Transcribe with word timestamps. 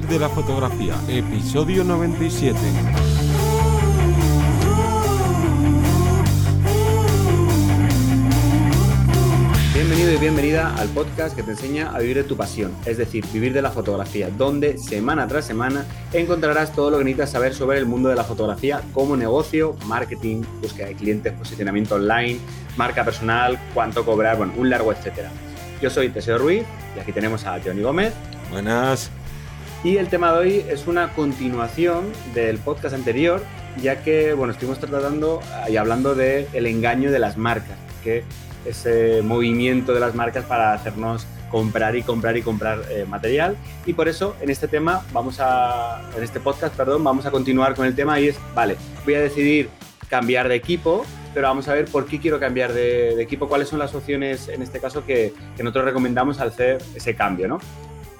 Vivir 0.00 0.14
de 0.14 0.18
la 0.18 0.30
fotografía, 0.30 0.94
episodio 1.08 1.84
97. 1.84 2.58
Bienvenido 9.74 10.12
y 10.12 10.16
bienvenida 10.16 10.74
al 10.76 10.88
podcast 10.88 11.36
que 11.36 11.42
te 11.42 11.50
enseña 11.50 11.94
a 11.94 11.98
vivir 11.98 12.16
de 12.16 12.24
tu 12.24 12.34
pasión, 12.34 12.72
es 12.86 12.96
decir, 12.96 13.26
vivir 13.30 13.52
de 13.52 13.60
la 13.60 13.70
fotografía, 13.70 14.30
donde 14.30 14.78
semana 14.78 15.28
tras 15.28 15.44
semana 15.44 15.84
encontrarás 16.14 16.72
todo 16.72 16.90
lo 16.90 16.96
que 16.96 17.04
necesitas 17.04 17.32
saber 17.32 17.52
sobre 17.52 17.76
el 17.76 17.84
mundo 17.84 18.08
de 18.08 18.16
la 18.16 18.24
fotografía 18.24 18.80
como 18.94 19.18
negocio, 19.18 19.76
marketing, 19.84 20.42
búsqueda 20.62 20.86
de 20.86 20.94
clientes, 20.94 21.34
posicionamiento 21.34 21.96
online, 21.96 22.38
marca 22.78 23.04
personal, 23.04 23.58
cuánto 23.74 24.06
cobrar, 24.06 24.38
bueno, 24.38 24.54
un 24.56 24.70
largo 24.70 24.92
etcétera. 24.92 25.30
Yo 25.82 25.90
soy 25.90 26.08
Teseo 26.08 26.38
Ruiz 26.38 26.64
y 26.96 27.00
aquí 27.00 27.12
tenemos 27.12 27.44
a 27.44 27.60
Johnny 27.62 27.82
Gómez. 27.82 28.14
Buenas. 28.50 29.10
Y 29.82 29.96
el 29.96 30.08
tema 30.08 30.30
de 30.32 30.38
hoy 30.38 30.64
es 30.68 30.86
una 30.86 31.08
continuación 31.14 32.12
del 32.34 32.58
podcast 32.58 32.94
anterior, 32.94 33.42
ya 33.80 34.02
que, 34.02 34.34
bueno, 34.34 34.52
estuvimos 34.52 34.78
tratando 34.78 35.40
y 35.70 35.76
hablando 35.78 36.14
del 36.14 36.46
el 36.52 36.66
engaño 36.66 37.10
de 37.10 37.18
las 37.18 37.38
marcas, 37.38 37.78
que 38.04 38.22
ese 38.66 39.22
movimiento 39.22 39.94
de 39.94 40.00
las 40.00 40.14
marcas 40.14 40.44
para 40.44 40.74
hacernos 40.74 41.26
comprar 41.50 41.96
y 41.96 42.02
comprar 42.02 42.36
y 42.36 42.42
comprar 42.42 42.82
eh, 42.90 43.06
material. 43.08 43.56
Y 43.86 43.94
por 43.94 44.06
eso 44.06 44.36
en 44.42 44.50
este 44.50 44.68
tema 44.68 45.02
vamos 45.14 45.38
a, 45.40 46.02
en 46.14 46.22
este 46.22 46.40
podcast, 46.40 46.76
perdón, 46.76 47.02
vamos 47.02 47.24
a 47.24 47.30
continuar 47.30 47.74
con 47.74 47.86
el 47.86 47.94
tema 47.94 48.20
y 48.20 48.28
es, 48.28 48.38
vale, 48.54 48.76
voy 49.06 49.14
a 49.14 49.20
decidir 49.20 49.70
cambiar 50.10 50.48
de 50.48 50.56
equipo, 50.56 51.06
pero 51.32 51.48
vamos 51.48 51.68
a 51.68 51.72
ver 51.72 51.86
por 51.86 52.04
qué 52.04 52.20
quiero 52.20 52.38
cambiar 52.38 52.74
de, 52.74 53.20
equipo, 53.22 53.48
cuáles 53.48 53.68
son 53.68 53.78
las 53.78 53.94
opciones 53.94 54.48
en 54.48 54.60
este 54.60 54.78
caso 54.78 55.06
que 55.06 55.32
nosotros 55.58 55.86
recomendamos 55.86 56.38
al 56.38 56.48
hacer 56.48 56.82
ese 56.94 57.14
cambio, 57.14 57.48
¿no? 57.48 57.60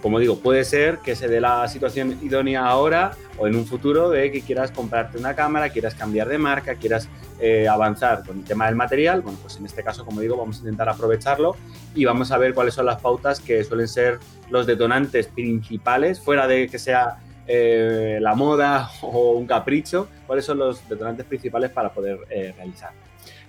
Como 0.02 0.18
digo, 0.18 0.38
puede 0.38 0.64
ser 0.64 0.98
que 0.98 1.14
se 1.14 1.28
dé 1.28 1.40
la 1.40 1.68
situación 1.68 2.18
idónea 2.22 2.66
ahora 2.66 3.12
o 3.38 3.46
en 3.46 3.54
un 3.54 3.66
futuro 3.66 4.10
de 4.10 4.32
que 4.32 4.40
quieras 4.40 4.70
comprarte 4.70 5.18
una 5.18 5.34
cámara, 5.34 5.68
quieras 5.70 5.94
cambiar 5.94 6.28
de 6.28 6.38
marca, 6.38 6.74
quieras 6.74 7.08
eh, 7.38 7.68
avanzar 7.68 8.24
con 8.24 8.38
el 8.38 8.44
tema 8.44 8.66
del 8.66 8.76
material. 8.76 9.22
Bueno, 9.22 9.38
pues 9.42 9.56
en 9.56 9.66
este 9.66 9.82
caso, 9.82 10.04
como 10.04 10.20
digo, 10.20 10.36
vamos 10.36 10.56
a 10.56 10.58
intentar 10.60 10.88
aprovecharlo 10.88 11.56
y 11.94 12.04
vamos 12.04 12.30
a 12.32 12.38
ver 12.38 12.54
cuáles 12.54 12.74
son 12.74 12.86
las 12.86 13.00
pautas 13.00 13.40
que 13.40 13.62
suelen 13.64 13.88
ser 13.88 14.18
los 14.50 14.66
detonantes 14.66 15.26
principales, 15.26 16.20
fuera 16.20 16.46
de 16.46 16.68
que 16.68 16.78
sea 16.78 17.18
eh, 17.46 18.18
la 18.20 18.34
moda 18.34 18.90
o 19.02 19.32
un 19.32 19.46
capricho, 19.46 20.08
cuáles 20.26 20.44
son 20.44 20.58
los 20.58 20.88
detonantes 20.88 21.26
principales 21.26 21.70
para 21.70 21.92
poder 21.92 22.18
eh, 22.30 22.54
realizar. 22.56 22.92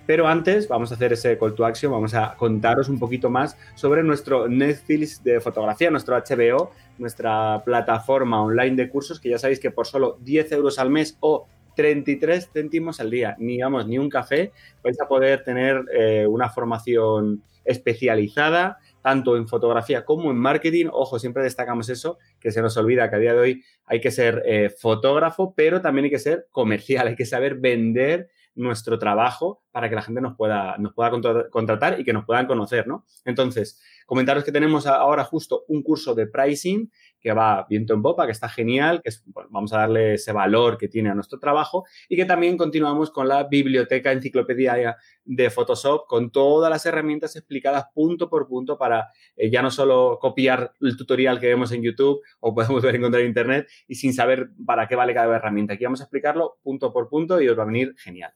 Pero 0.06 0.26
antes 0.26 0.66
vamos 0.68 0.90
a 0.90 0.94
hacer 0.94 1.12
ese 1.12 1.38
call 1.38 1.54
to 1.54 1.64
action, 1.64 1.92
vamos 1.92 2.14
a 2.14 2.34
contaros 2.36 2.88
un 2.88 2.98
poquito 2.98 3.30
más 3.30 3.56
sobre 3.74 4.02
nuestro 4.02 4.48
Netflix 4.48 5.22
de 5.22 5.40
fotografía, 5.40 5.90
nuestro 5.90 6.16
HBO, 6.16 6.70
nuestra 6.98 7.62
plataforma 7.64 8.42
online 8.42 8.76
de 8.76 8.88
cursos, 8.88 9.20
que 9.20 9.30
ya 9.30 9.38
sabéis 9.38 9.60
que 9.60 9.70
por 9.70 9.86
solo 9.86 10.18
10 10.20 10.52
euros 10.52 10.78
al 10.78 10.90
mes 10.90 11.16
o 11.20 11.46
33 11.76 12.50
céntimos 12.52 13.00
al 13.00 13.10
día, 13.10 13.36
ni 13.38 13.60
vamos, 13.60 13.86
ni 13.86 13.98
un 13.98 14.10
café, 14.10 14.52
vais 14.82 15.00
a 15.00 15.08
poder 15.08 15.42
tener 15.44 15.84
eh, 15.92 16.26
una 16.26 16.50
formación 16.50 17.42
especializada, 17.64 18.78
tanto 19.02 19.36
en 19.36 19.48
fotografía 19.48 20.04
como 20.04 20.30
en 20.30 20.36
marketing. 20.36 20.86
Ojo, 20.92 21.18
siempre 21.18 21.42
destacamos 21.42 21.88
eso, 21.88 22.18
que 22.40 22.50
se 22.50 22.60
nos 22.60 22.76
olvida 22.76 23.08
que 23.08 23.16
a 23.16 23.18
día 23.18 23.34
de 23.34 23.38
hoy 23.38 23.64
hay 23.86 24.00
que 24.00 24.10
ser 24.10 24.42
eh, 24.44 24.70
fotógrafo, 24.70 25.54
pero 25.54 25.80
también 25.80 26.04
hay 26.04 26.10
que 26.10 26.18
ser 26.18 26.46
comercial, 26.50 27.08
hay 27.08 27.16
que 27.16 27.26
saber 27.26 27.56
vender 27.56 28.28
nuestro 28.54 28.98
trabajo 28.98 29.62
para 29.70 29.88
que 29.88 29.94
la 29.94 30.02
gente 30.02 30.20
nos 30.20 30.36
pueda, 30.36 30.76
nos 30.78 30.92
pueda 30.92 31.10
contratar 31.50 31.98
y 31.98 32.04
que 32.04 32.12
nos 32.12 32.26
puedan 32.26 32.46
conocer, 32.46 32.86
¿no? 32.86 33.06
Entonces, 33.24 33.80
comentaros 34.06 34.44
que 34.44 34.52
tenemos 34.52 34.86
ahora 34.86 35.24
justo 35.24 35.64
un 35.68 35.82
curso 35.82 36.14
de 36.14 36.26
pricing 36.26 36.90
que 37.18 37.32
va 37.32 37.66
viento 37.68 37.94
en 37.94 38.02
popa, 38.02 38.26
que 38.26 38.32
está 38.32 38.48
genial, 38.48 39.00
que 39.02 39.10
vamos 39.48 39.72
a 39.72 39.78
darle 39.78 40.14
ese 40.14 40.32
valor 40.32 40.76
que 40.76 40.88
tiene 40.88 41.08
a 41.08 41.14
nuestro 41.14 41.38
trabajo 41.38 41.84
y 42.08 42.16
que 42.16 42.24
también 42.24 42.58
continuamos 42.58 43.10
con 43.10 43.28
la 43.28 43.44
biblioteca 43.44 44.12
enciclopedia 44.12 44.96
de 45.24 45.50
Photoshop 45.50 46.06
con 46.06 46.30
todas 46.30 46.68
las 46.68 46.84
herramientas 46.84 47.36
explicadas 47.36 47.86
punto 47.94 48.28
por 48.28 48.48
punto 48.48 48.76
para 48.76 49.08
eh, 49.36 49.50
ya 49.50 49.62
no 49.62 49.70
solo 49.70 50.18
copiar 50.20 50.72
el 50.80 50.96
tutorial 50.96 51.40
que 51.40 51.46
vemos 51.46 51.72
en 51.72 51.82
YouTube 51.82 52.20
o 52.40 52.54
podemos 52.54 52.82
ver 52.82 52.96
encontrar 52.96 53.22
en 53.22 53.28
Internet 53.28 53.68
y 53.86 53.94
sin 53.94 54.12
saber 54.12 54.50
para 54.66 54.88
qué 54.88 54.96
vale 54.96 55.14
cada 55.14 55.36
herramienta. 55.36 55.74
Aquí 55.74 55.84
vamos 55.84 56.00
a 56.00 56.04
explicarlo 56.04 56.58
punto 56.62 56.92
por 56.92 57.08
punto 57.08 57.40
y 57.40 57.48
os 57.48 57.58
va 57.58 57.62
a 57.62 57.66
venir 57.66 57.94
genial. 57.96 58.34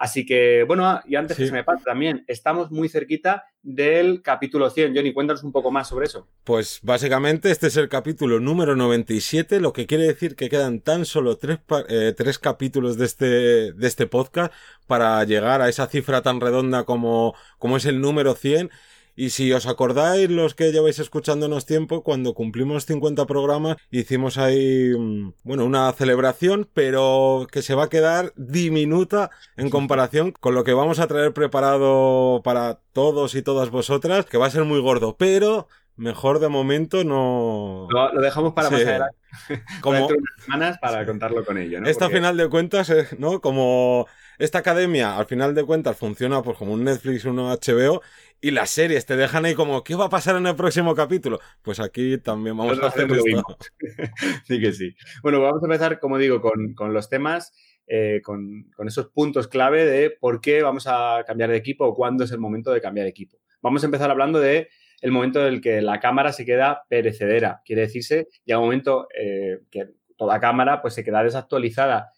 Así 0.00 0.24
que, 0.24 0.64
bueno, 0.66 0.98
y 1.04 1.16
antes 1.16 1.36
que 1.36 1.44
se 1.44 1.52
me 1.52 1.62
pase 1.62 1.84
también, 1.84 2.24
estamos 2.26 2.70
muy 2.70 2.88
cerquita 2.88 3.44
del 3.60 4.22
capítulo 4.22 4.70
100. 4.70 4.96
Johnny, 4.96 5.12
cuéntanos 5.12 5.42
un 5.42 5.52
poco 5.52 5.70
más 5.70 5.88
sobre 5.88 6.06
eso. 6.06 6.26
Pues 6.42 6.80
básicamente 6.82 7.50
este 7.50 7.66
es 7.66 7.76
el 7.76 7.90
capítulo 7.90 8.40
número 8.40 8.74
97, 8.76 9.60
lo 9.60 9.74
que 9.74 9.86
quiere 9.86 10.04
decir 10.04 10.36
que 10.36 10.48
quedan 10.48 10.80
tan 10.80 11.04
solo 11.04 11.36
tres, 11.36 11.58
eh, 11.90 12.14
tres 12.16 12.38
capítulos 12.38 12.96
de 12.96 13.04
este, 13.04 13.26
de 13.74 13.86
este 13.86 14.06
podcast 14.06 14.54
para 14.86 15.22
llegar 15.24 15.60
a 15.60 15.68
esa 15.68 15.86
cifra 15.86 16.22
tan 16.22 16.40
redonda 16.40 16.84
como, 16.84 17.34
como 17.58 17.76
es 17.76 17.84
el 17.84 18.00
número 18.00 18.34
100 18.34 18.70
y 19.20 19.28
si 19.28 19.52
os 19.52 19.66
acordáis, 19.66 20.30
los 20.30 20.54
que 20.54 20.72
lleváis 20.72 20.98
escuchándonos 20.98 21.66
tiempo, 21.66 22.02
cuando 22.02 22.32
cumplimos 22.32 22.86
50 22.86 23.26
programas, 23.26 23.76
hicimos 23.90 24.38
ahí, 24.38 24.94
mm, 24.98 25.34
bueno, 25.42 25.66
una 25.66 25.92
celebración, 25.92 26.66
pero 26.72 27.46
que 27.52 27.60
se 27.60 27.74
va 27.74 27.84
a 27.84 27.88
quedar 27.90 28.32
diminuta 28.36 29.28
en 29.58 29.68
comparación 29.68 30.32
con 30.32 30.54
lo 30.54 30.64
que 30.64 30.72
vamos 30.72 31.00
a 31.00 31.06
traer 31.06 31.34
preparado 31.34 32.40
para 32.42 32.78
todos 32.94 33.34
y 33.34 33.42
todas 33.42 33.68
vosotras, 33.68 34.24
que 34.24 34.38
va 34.38 34.46
a 34.46 34.50
ser 34.50 34.64
muy 34.64 34.80
gordo, 34.80 35.18
pero 35.18 35.68
mejor 35.96 36.38
de 36.38 36.48
momento 36.48 37.04
no. 37.04 37.88
Lo, 37.90 38.22
dejamos 38.22 38.54
para 38.54 38.70
más 38.70 38.80
adelante. 38.80 39.18
Como 39.82 40.08
semanas 40.38 40.78
para 40.78 41.04
contarlo 41.04 41.44
con 41.44 41.58
ello, 41.58 41.78
¿no? 41.78 41.88
Esta 41.88 42.08
final 42.08 42.38
de 42.38 42.48
cuentas, 42.48 42.90
¿no? 43.18 43.42
Como 43.42 44.06
esta 44.40 44.58
academia, 44.58 45.18
al 45.18 45.26
final 45.26 45.54
de 45.54 45.64
cuentas, 45.64 45.98
funciona 45.98 46.42
pues 46.42 46.56
como 46.56 46.72
un 46.72 46.82
Netflix, 46.82 47.26
un 47.26 47.36
HBO, 47.36 48.00
y 48.40 48.50
las 48.50 48.70
series 48.70 49.06
te 49.06 49.16
dejan 49.16 49.44
ahí 49.44 49.54
como, 49.54 49.84
¿qué 49.84 49.94
va 49.94 50.06
a 50.06 50.10
pasar 50.10 50.36
en 50.36 50.46
el 50.46 50.56
próximo 50.56 50.94
capítulo? 50.94 51.38
Pues 51.62 51.80
aquí 51.80 52.18
también 52.18 52.56
vamos 52.56 52.82
a 52.82 52.86
hacer 52.86 53.10
esto. 53.10 53.58
sí 54.44 54.60
que 54.60 54.72
sí. 54.72 54.94
Bueno, 55.22 55.40
vamos 55.40 55.62
a 55.62 55.66
empezar, 55.66 56.00
como 56.00 56.18
digo, 56.18 56.40
con, 56.40 56.92
los 56.92 57.08
temas, 57.08 57.52
eh, 57.86 58.20
con, 58.24 58.70
con, 58.74 58.88
esos 58.88 59.08
puntos 59.08 59.48
clave 59.48 59.84
de 59.84 60.10
por 60.10 60.40
qué 60.40 60.62
vamos 60.62 60.86
a 60.86 61.22
cambiar 61.26 61.50
de 61.50 61.56
equipo 61.56 61.84
o 61.84 61.94
cuándo 61.94 62.24
es 62.24 62.32
el 62.32 62.38
momento 62.38 62.70
de 62.72 62.80
cambiar 62.80 63.04
de 63.04 63.10
equipo. 63.10 63.38
Vamos 63.62 63.82
a 63.82 63.86
empezar 63.86 64.10
hablando 64.10 64.40
de 64.40 64.68
el 65.00 65.12
momento 65.12 65.40
en 65.40 65.54
el 65.54 65.60
que 65.60 65.82
la 65.82 66.00
cámara 66.00 66.32
se 66.32 66.44
queda 66.44 66.84
perecedera. 66.88 67.62
Quiere 67.64 67.82
decirse, 67.82 68.28
llega 68.44 68.58
un 68.58 68.66
momento 68.66 69.08
eh, 69.18 69.60
que 69.70 69.88
toda 70.16 70.40
cámara 70.40 70.82
pues, 70.82 70.94
se 70.94 71.04
queda 71.04 71.22
desactualizada 71.22 72.10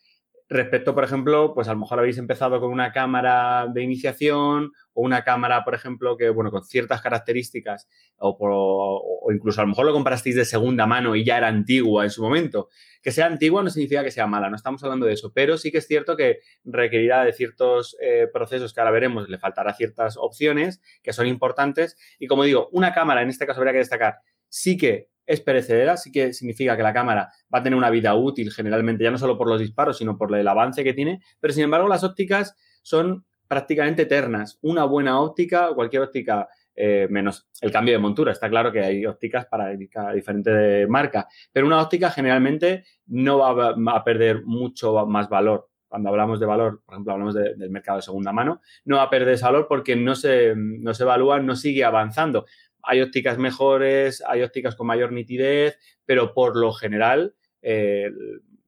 respecto, 0.53 0.95
por 0.95 1.05
ejemplo, 1.05 1.55
pues 1.55 1.69
a 1.69 1.73
lo 1.73 1.81
mejor 1.81 1.99
habéis 1.99 2.19
empezado 2.19 2.61
con 2.61 2.71
una 2.71 2.93
cámara 2.93 3.67
de 3.73 3.83
iniciación 3.83 4.73
o 4.93 5.03
una 5.03 5.25
cámara, 5.25 5.65
por 5.65 5.75
ejemplo, 5.75 6.17
que, 6.17 6.31
bueno, 6.31 6.51
con 6.51 6.65
ciertas 6.65 7.01
características 7.01 7.89
o, 8.19 8.37
o, 8.39 9.33
incluso 9.33 9.61
a 9.61 9.65
lo 9.65 9.69
mejor 9.69 9.87
lo 9.87 9.93
comprasteis 9.93 10.37
de 10.37 10.45
segunda 10.45 10.87
mano 10.87 11.17
y 11.17 11.25
ya 11.25 11.39
era 11.39 11.49
antigua 11.49 12.05
en 12.05 12.11
su 12.11 12.23
momento. 12.23 12.69
Que 13.03 13.13
sea 13.13 13.27
antigua 13.27 13.63
no 13.63 13.71
significa 13.71 14.05
que 14.05 14.11
sea 14.11 14.27
mala, 14.27 14.51
no 14.51 14.57
estamos 14.57 14.83
hablando 14.85 15.07
de 15.07 15.15
eso, 15.15 15.33
pero 15.35 15.59
sí 15.59 15.71
que 15.73 15.79
es 15.79 15.87
cierto 15.87 16.17
que 16.17 16.39
requerirá 16.65 17.25
de 17.25 17.33
ciertos 17.33 17.97
eh, 18.01 18.29
procesos 18.33 18.73
que 18.73 18.81
ahora 18.81 18.93
veremos, 18.93 19.29
le 19.29 19.39
faltará 19.39 19.75
ciertas 19.75 20.17
opciones 20.17 20.81
que 21.03 21.13
son 21.13 21.27
importantes 21.27 21.97
y 22.19 22.27
como 22.27 22.45
digo, 22.45 22.69
una 22.73 22.93
cámara, 22.93 23.23
en 23.23 23.29
este 23.29 23.47
caso 23.47 23.61
habría 23.61 23.73
que 23.73 23.79
destacar, 23.79 24.17
sí 24.49 24.77
que 24.77 25.12
es 25.27 25.41
perecedera, 25.41 25.97
sí 25.97 26.11
que 26.11 26.33
significa 26.33 26.77
que 26.77 26.83
la 26.83 26.93
cámara 26.93 27.31
va 27.53 27.61
a 27.61 27.63
tener 27.63 27.77
una 27.77 27.91
vida 27.91 28.15
útil 28.15 28.51
generalmente, 28.53 29.05
ya 29.05 29.11
no 29.11 29.19
solo 29.19 29.39
por 29.39 29.49
los 29.49 29.61
disparos, 29.61 29.99
sino 29.99 30.17
por 30.17 30.35
el 30.37 30.47
avance 30.49 30.85
que 30.85 30.95
tiene, 30.95 31.21
pero 31.41 31.53
sin 31.53 31.65
embargo 31.65 31.89
las 31.89 32.05
ópticas 32.05 32.57
son 32.83 33.25
prácticamente 33.47 34.03
eternas. 34.03 34.59
Una 34.63 34.85
buena 34.85 35.21
óptica, 35.21 35.75
cualquier 35.75 36.03
óptica, 36.03 36.49
eh, 36.75 37.07
menos 37.11 37.47
el 37.61 37.71
cambio 37.71 37.93
de 37.93 37.99
montura, 37.99 38.33
está 38.33 38.49
claro 38.49 38.73
que 38.73 38.81
hay 38.81 39.05
ópticas 39.05 39.45
para 39.47 39.69
diferente 39.69 40.87
marca, 40.87 41.29
pero 41.53 41.67
una 41.67 41.81
óptica 41.81 42.11
generalmente 42.11 42.85
no 43.07 43.39
va 43.39 43.97
a 43.97 44.05
perder 44.05 44.43
mucho 44.45 45.07
más 45.07 45.29
valor. 45.29 45.69
Cuando 45.87 46.09
hablamos 46.09 46.41
de 46.41 46.47
valor, 46.47 46.81
por 46.87 46.95
ejemplo, 46.95 47.13
hablamos 47.13 47.35
del 47.35 47.69
mercado 47.69 47.99
de 47.99 48.03
segunda 48.03 48.33
mano, 48.33 48.63
no 48.87 48.97
va 48.97 49.03
a 49.03 49.11
perder 49.11 49.35
ese 49.35 49.45
valor 49.45 49.67
porque 49.69 49.95
no 49.95 50.15
se, 50.15 50.55
no 50.57 50.95
se 50.95 51.03
evalúa, 51.03 51.39
no 51.39 51.55
sigue 51.55 51.85
avanzando 51.85 52.47
hay 52.83 53.01
ópticas 53.01 53.39
mejores, 53.39 54.23
hay 54.27 54.43
ópticas 54.43 54.75
con 54.75 54.87
mayor 54.87 55.13
nitidez, 55.13 55.79
pero 56.05 56.35
por 56.35 56.57
lo 56.57 56.73
general 56.73 57.35
eh, 57.63 58.11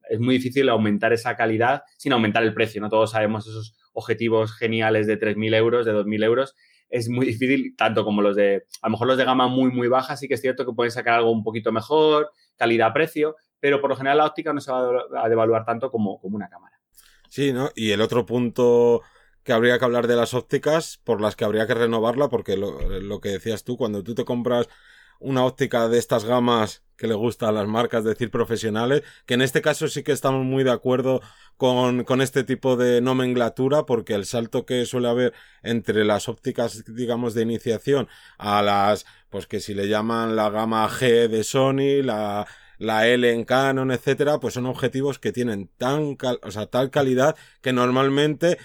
es 0.09 0.21
muy 0.21 0.37
difícil 0.37 0.69
aumentar 0.69 1.13
esa 1.13 1.37
calidad 1.37 1.83
sin 1.97 2.13
aumentar 2.13 2.43
el 2.43 2.55
precio. 2.55 2.81
No 2.81 2.89
todos 2.89 3.13
sabemos 3.13 3.47
esos 3.47 3.77
objetivos 3.93 4.57
geniales 4.57 5.07
de 5.07 5.19
3.000 5.19 5.55
euros, 5.55 5.87
de 5.87 5.93
2.000 5.93 6.25
euros. 6.25 6.55
Es 6.89 7.09
muy 7.09 7.27
difícil, 7.27 7.75
tanto 7.77 8.05
como 8.05 8.23
los 8.23 8.37
de, 8.37 8.65
a 8.83 8.89
lo 8.89 8.93
mejor 8.93 9.09
los 9.09 9.19
de 9.19 9.25
gama 9.25 9.49
muy, 9.49 9.71
muy 9.71 9.89
baja, 9.89 10.17
sí 10.17 10.29
que 10.29 10.35
es 10.35 10.41
cierto 10.41 10.65
que 10.65 10.73
pueden 10.73 10.91
sacar 10.91 11.15
algo 11.15 11.33
un 11.33 11.43
poquito 11.43 11.73
mejor, 11.73 12.31
calidad-precio, 12.57 13.37
pero 13.59 13.81
por 13.81 13.91
lo 13.91 13.97
general 13.97 14.19
la 14.19 14.27
óptica 14.27 14.53
no 14.53 14.61
se 14.61 14.71
va 14.71 15.07
a 15.17 15.29
devaluar 15.29 15.65
tanto 15.65 15.91
como, 15.91 16.21
como 16.21 16.37
una 16.37 16.49
cámara. 16.49 16.79
Sí, 17.29 17.53
¿no? 17.53 17.71
Y 17.75 17.91
el 17.91 18.01
otro 18.01 18.25
punto 18.25 19.03
que 19.45 19.53
habría 19.53 19.79
que 19.79 19.85
hablar 19.85 20.07
de 20.07 20.17
las 20.17 20.35
ópticas 20.35 21.01
por 21.05 21.21
las 21.21 21.37
que 21.37 21.45
habría 21.45 21.67
que 21.67 21.75
renovarla, 21.75 22.29
porque 22.29 22.57
lo, 22.57 23.21
que 23.21 23.29
decías 23.29 23.63
tú, 23.63 23.77
cuando 23.77 24.03
tú 24.03 24.15
te 24.15 24.25
compras 24.25 24.69
una 25.21 25.45
óptica 25.45 25.89
de 25.89 25.99
estas 25.99 26.25
gamas 26.25 26.83
que 26.97 27.07
le 27.07 27.15
gusta 27.15 27.49
a 27.49 27.53
las 27.53 27.67
marcas 27.67 28.05
decir 28.05 28.31
profesionales, 28.31 29.03
que 29.27 29.35
en 29.35 29.43
este 29.43 29.63
caso 29.63 29.89
sí 29.89 30.03
que 30.03 30.13
estamos 30.13 30.45
muy 30.45 30.65
de 30.65 30.71
acuerdo 30.71 31.21
con, 31.57 32.05
con 32.05 32.21
este 32.21 32.45
tipo 32.45 32.77
de 32.77 33.01
nomenclatura, 33.01 33.85
porque 33.85 34.15
el 34.15 34.27
salto 34.27 34.65
que 34.65 34.87
suele 34.87 35.09
haber 35.09 35.35
entre 35.63 36.05
las 36.05 36.29
ópticas, 36.29 36.85
digamos, 36.87 37.35
de 37.35 37.43
iniciación 37.43 38.09
a 38.39 38.63
las, 38.63 39.07
pues 39.29 39.47
que 39.47 39.61
si 39.61 39.75
le 39.75 39.89
llaman 39.89 40.37
la 40.37 40.51
gama 40.51 40.89
G 40.89 41.29
de 41.29 41.45
Sony, 41.45 42.03
la, 42.03 42.47
la 42.79 43.09
L 43.09 43.31
en 43.31 43.45
Canon, 43.45 43.91
etcétera, 43.91 44.39
pues 44.41 44.55
son 44.55 44.67
objetivos 44.67 45.19
que 45.19 45.33
tienen 45.33 45.69
tan, 45.77 46.17
o 46.43 46.51
sea, 46.51 46.67
tal 46.67 46.91
calidad 46.91 47.37
que 47.61 47.73
normalmente 47.73 48.59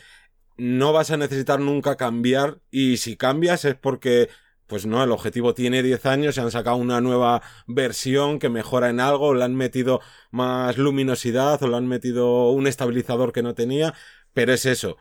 no 0.60 0.94
vas 0.94 1.12
a 1.12 1.18
necesitar 1.18 1.60
nunca 1.60 1.96
cambiar 1.96 2.60
y 2.70 2.98
si 2.98 3.16
cambias 3.18 3.66
es 3.66 3.76
porque 3.76 4.30
pues 4.68 4.86
no, 4.86 5.04
el 5.04 5.12
objetivo 5.12 5.56
tiene 5.56 5.82
10 5.82 6.06
años, 6.06 6.36
se 6.36 6.42
han 6.42 6.52
sacado 6.52 6.76
una 6.76 7.02
nueva 7.02 7.42
versión 7.66 8.38
que 8.38 8.50
mejora 8.50 8.92
en 8.92 9.00
algo, 9.00 9.30
o 9.30 9.34
le 9.34 9.44
han 9.44 9.56
metido 9.56 10.00
más 10.30 10.78
luminosidad 10.78 11.62
o 11.64 11.68
le 11.68 11.76
han 11.76 11.88
metido 11.88 12.52
un 12.52 12.68
estabilizador 12.68 13.34
que 13.34 13.42
no 13.42 13.56
tenía, 13.56 13.96
pero 14.32 14.54
es 14.54 14.68
eso. 14.68 14.98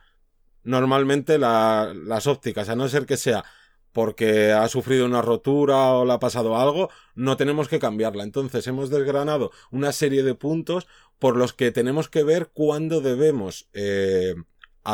Normalmente 0.65 1.39
las 1.39 2.27
ópticas, 2.27 2.71
a 2.71 2.77
no 2.77 2.89
ser 2.89 3.05
que 3.05 3.19
sea 3.19 3.45
porque 3.93 4.53
ha 4.53 4.69
sufrido 4.69 5.05
una 5.07 5.23
rotura 5.23 5.93
o 5.95 6.05
le 6.05 6.13
ha 6.13 6.19
pasado 6.19 6.57
algo, 6.57 6.89
no 7.15 7.37
tenemos 7.37 7.69
que 7.69 7.79
cambiarla. 7.79 8.23
Entonces 8.23 8.67
hemos 8.69 8.91
desgranado 8.91 9.51
una 9.71 9.93
serie 9.93 10.23
de 10.23 10.35
puntos 10.35 10.87
por 11.19 11.37
los 11.37 11.53
que 11.53 11.73
tenemos 11.73 12.09
que 12.09 12.23
ver 12.23 12.51
cuándo 12.55 13.01
debemos 13.01 13.69
eh, 13.73 14.35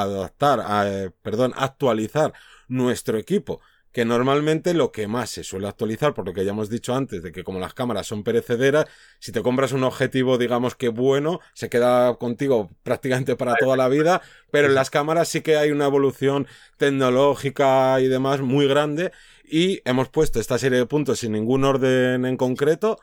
adaptar, 0.03 0.65
eh, 0.87 1.11
perdón, 1.23 1.53
actualizar 1.57 2.33
nuestro 2.69 3.19
equipo 3.19 3.61
que 3.95 4.05
normalmente 4.05 4.75
lo 4.75 4.91
que 4.91 5.07
más 5.07 5.31
se 5.31 5.45
suele 5.45 5.69
actualizar, 5.69 6.15
por 6.15 6.27
lo 6.27 6.35
que 6.35 6.45
ya 6.45 6.51
hemos 6.51 6.69
dicho 6.69 6.97
antes, 6.97 7.23
de 7.23 7.31
que 7.31 7.45
como 7.45 7.61
las 7.61 7.75
cámaras 7.75 8.09
son 8.09 8.25
perecederas, 8.25 8.87
si 9.21 9.31
te 9.31 9.41
compras 9.41 9.71
un 9.71 9.85
objetivo, 9.85 10.37
digamos 10.37 10.75
que 10.75 10.89
bueno, 10.89 11.39
se 11.53 11.69
queda 11.69 12.17
contigo 12.17 12.71
prácticamente 12.83 13.37
para 13.37 13.55
toda 13.55 13.77
la 13.77 13.87
vida, 13.87 14.21
pero 14.51 14.67
en 14.67 14.75
las 14.75 14.91
cámaras 14.91 15.29
sí 15.29 15.43
que 15.43 15.57
hay 15.57 15.71
una 15.71 15.87
evolución 15.87 16.49
tecnológica 16.77 18.01
y 18.01 18.09
demás 18.09 18.41
muy 18.41 18.67
grande, 18.67 19.13
y 19.45 19.81
hemos 19.85 20.09
puesto 20.09 20.41
esta 20.41 20.59
serie 20.59 20.79
de 20.79 20.87
puntos 20.87 21.21
sin 21.21 21.31
ningún 21.31 21.63
orden 21.63 22.27
en 22.27 22.37
concreto, 22.37 22.99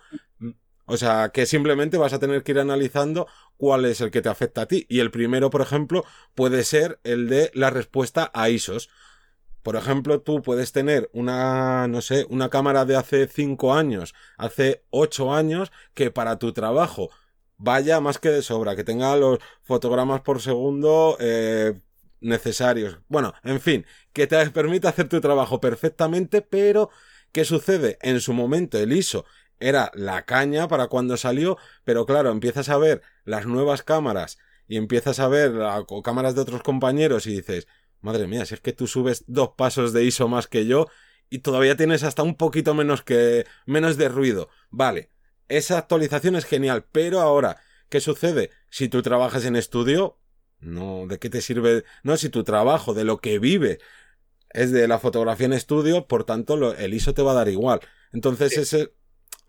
o 0.92 0.98
sea, 0.98 1.30
que 1.30 1.46
simplemente 1.46 1.98
vas 1.98 2.12
a 2.12 2.20
tener 2.20 2.44
que 2.44 2.52
ir 2.52 2.60
analizando 2.60 3.26
cuál 3.56 3.86
es 3.86 4.02
el 4.02 4.12
que 4.12 4.22
te 4.22 4.28
afecta 4.28 4.64
a 4.64 4.66
ti. 4.66 4.86
Y 4.90 5.00
el 5.00 5.10
primero, 5.10 5.50
por 5.50 5.62
ejemplo, 5.62 6.04
puede 6.36 6.66
ser 6.66 7.00
el 7.06 7.30
de 7.30 7.50
la 7.54 7.70
respuesta 7.70 8.30
a 8.34 8.50
ISOs. 8.50 8.90
Por 9.64 9.78
ejemplo, 9.78 10.20
tú 10.20 10.42
puedes 10.42 10.74
tener 10.74 11.10
una, 11.14 11.88
no 11.88 12.02
sé, 12.02 12.26
una 12.30 12.50
cámara 12.50 12.84
de 12.84 12.98
hace 12.98 13.30
5 13.30 13.74
años, 13.74 14.14
hace 14.38 14.84
8 14.90 15.34
años, 15.34 15.72
que 15.94 16.12
para 16.12 16.38
tu 16.40 16.52
trabajo 16.52 17.10
vaya 17.56 18.02
más 18.02 18.18
que 18.18 18.28
de 18.28 18.42
sobra, 18.42 18.76
que 18.76 18.84
tenga 18.84 19.16
los 19.16 19.40
fotogramas 19.62 20.20
por 20.20 20.42
segundo 20.42 21.16
eh, 21.22 21.80
necesarios. 22.20 23.00
Bueno, 23.08 23.34
en 23.46 23.62
fin, 23.62 23.86
que 24.12 24.28
te 24.28 24.50
permita 24.50 24.90
hacer 24.90 25.08
tu 25.08 25.22
trabajo 25.22 25.62
perfectamente, 25.62 26.42
pero 26.42 26.90
¿qué 27.32 27.46
sucede? 27.46 27.98
En 28.02 28.20
su 28.20 28.34
momento 28.34 28.78
el 28.78 28.92
ISO 28.92 29.24
era 29.62 29.92
la 29.94 30.26
caña 30.26 30.68
para 30.68 30.88
cuando 30.88 31.16
salió, 31.18 31.58
pero 31.84 32.06
claro, 32.06 32.32
empiezas 32.32 32.70
a 32.70 32.78
ver 32.78 33.02
las 33.24 33.46
nuevas 33.46 33.84
cámaras 33.84 34.38
y 34.68 34.78
empiezas 34.78 35.20
a 35.20 35.28
ver 35.28 35.54
cámaras 36.04 36.36
de 36.36 36.42
otros 36.42 36.64
compañeros 36.64 37.28
y 37.28 37.34
dices, 37.34 37.68
Madre 38.02 38.28
mía, 38.28 38.46
si 38.46 38.56
es 38.56 38.62
que 38.62 38.74
tú 38.74 38.88
subes 38.88 39.24
dos 39.28 39.52
pasos 39.56 39.94
de 39.94 40.04
ISO 40.04 40.28
más 40.28 40.48
que 40.48 40.66
yo 40.66 40.88
y 41.30 41.40
todavía 41.40 41.78
tienes 41.78 42.04
hasta 42.04 42.24
un 42.24 42.36
poquito 42.36 42.74
menos 42.74 43.04
que 43.04 43.46
menos 43.66 43.96
de 43.98 44.10
ruido. 44.10 44.50
Vale, 44.72 45.12
esa 45.48 45.78
actualización 45.78 46.36
es 46.36 46.46
genial, 46.46 46.86
pero 46.92 47.22
ahora, 47.22 47.62
¿qué 47.90 48.02
sucede? 48.02 48.50
Si 48.70 48.90
tú 48.90 49.02
trabajas 49.04 49.46
en 49.46 49.56
estudio, 49.56 50.18
no, 50.60 51.06
¿de 51.08 51.20
qué 51.20 51.30
te 51.30 51.42
sirve? 51.42 51.84
No, 52.04 52.18
si 52.18 52.30
tu 52.30 52.44
trabajo, 52.44 52.94
de 52.94 53.04
lo 53.04 53.20
que 53.20 53.38
vive, 53.38 53.80
es 54.50 54.72
de 54.72 54.88
la 54.88 55.00
fotografía 55.00 55.46
en 55.46 55.54
estudio, 55.54 56.08
por 56.08 56.24
tanto, 56.24 56.74
el 56.74 56.94
ISO 56.94 57.14
te 57.14 57.22
va 57.22 57.32
a 57.32 57.36
dar 57.36 57.50
igual. 57.50 57.82
Entonces, 58.12 58.58
ese 58.58 58.94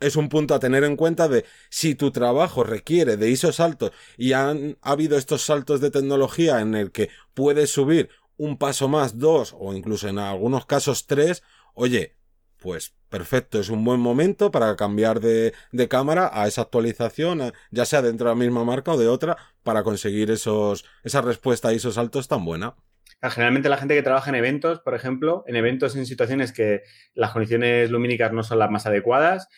es 0.02 0.16
un 0.16 0.28
punto 0.28 0.54
a 0.54 0.60
tener 0.60 0.84
en 0.84 0.96
cuenta 0.96 1.28
de 1.28 1.44
si 1.70 1.94
tu 1.94 2.10
trabajo 2.10 2.64
requiere 2.64 3.16
de 3.16 3.30
ISO 3.30 3.50
altos 3.62 3.92
y 4.16 4.32
han 4.32 4.76
ha 4.82 4.92
habido 4.92 5.16
estos 5.16 5.42
saltos 5.42 5.80
de 5.80 5.90
tecnología 5.90 6.60
en 6.60 6.74
el 6.74 6.90
que 6.90 7.08
puedes 7.34 7.70
subir 7.70 8.10
un 8.36 8.58
paso 8.58 8.88
más, 8.88 9.18
dos 9.18 9.54
o 9.58 9.74
incluso 9.74 10.08
en 10.08 10.18
algunos 10.18 10.66
casos 10.66 11.06
tres, 11.06 11.42
oye, 11.74 12.16
pues 12.58 12.94
perfecto, 13.08 13.60
es 13.60 13.68
un 13.68 13.84
buen 13.84 14.00
momento 14.00 14.50
para 14.50 14.74
cambiar 14.76 15.20
de, 15.20 15.52
de 15.70 15.88
cámara 15.88 16.30
a 16.32 16.46
esa 16.46 16.62
actualización, 16.62 17.52
ya 17.70 17.84
sea 17.84 18.00
dentro 18.02 18.28
de 18.28 18.34
la 18.34 18.40
misma 18.40 18.64
marca 18.64 18.92
o 18.92 18.98
de 18.98 19.08
otra, 19.08 19.36
para 19.62 19.82
conseguir 19.82 20.30
esos, 20.30 20.84
esa 21.04 21.20
respuesta 21.20 21.72
y 21.72 21.76
esos 21.76 21.96
saltos 21.96 22.28
tan 22.28 22.44
buena. 22.44 22.74
Generalmente 23.20 23.68
la 23.68 23.76
gente 23.76 23.94
que 23.94 24.02
trabaja 24.02 24.30
en 24.30 24.36
eventos, 24.36 24.80
por 24.80 24.94
ejemplo, 24.94 25.44
en 25.46 25.54
eventos 25.54 25.94
en 25.94 26.06
situaciones 26.06 26.52
que 26.52 26.82
las 27.14 27.30
condiciones 27.30 27.90
lumínicas 27.90 28.32
no 28.32 28.42
son 28.42 28.58
las 28.58 28.70
más 28.70 28.86
adecuadas, 28.86 29.48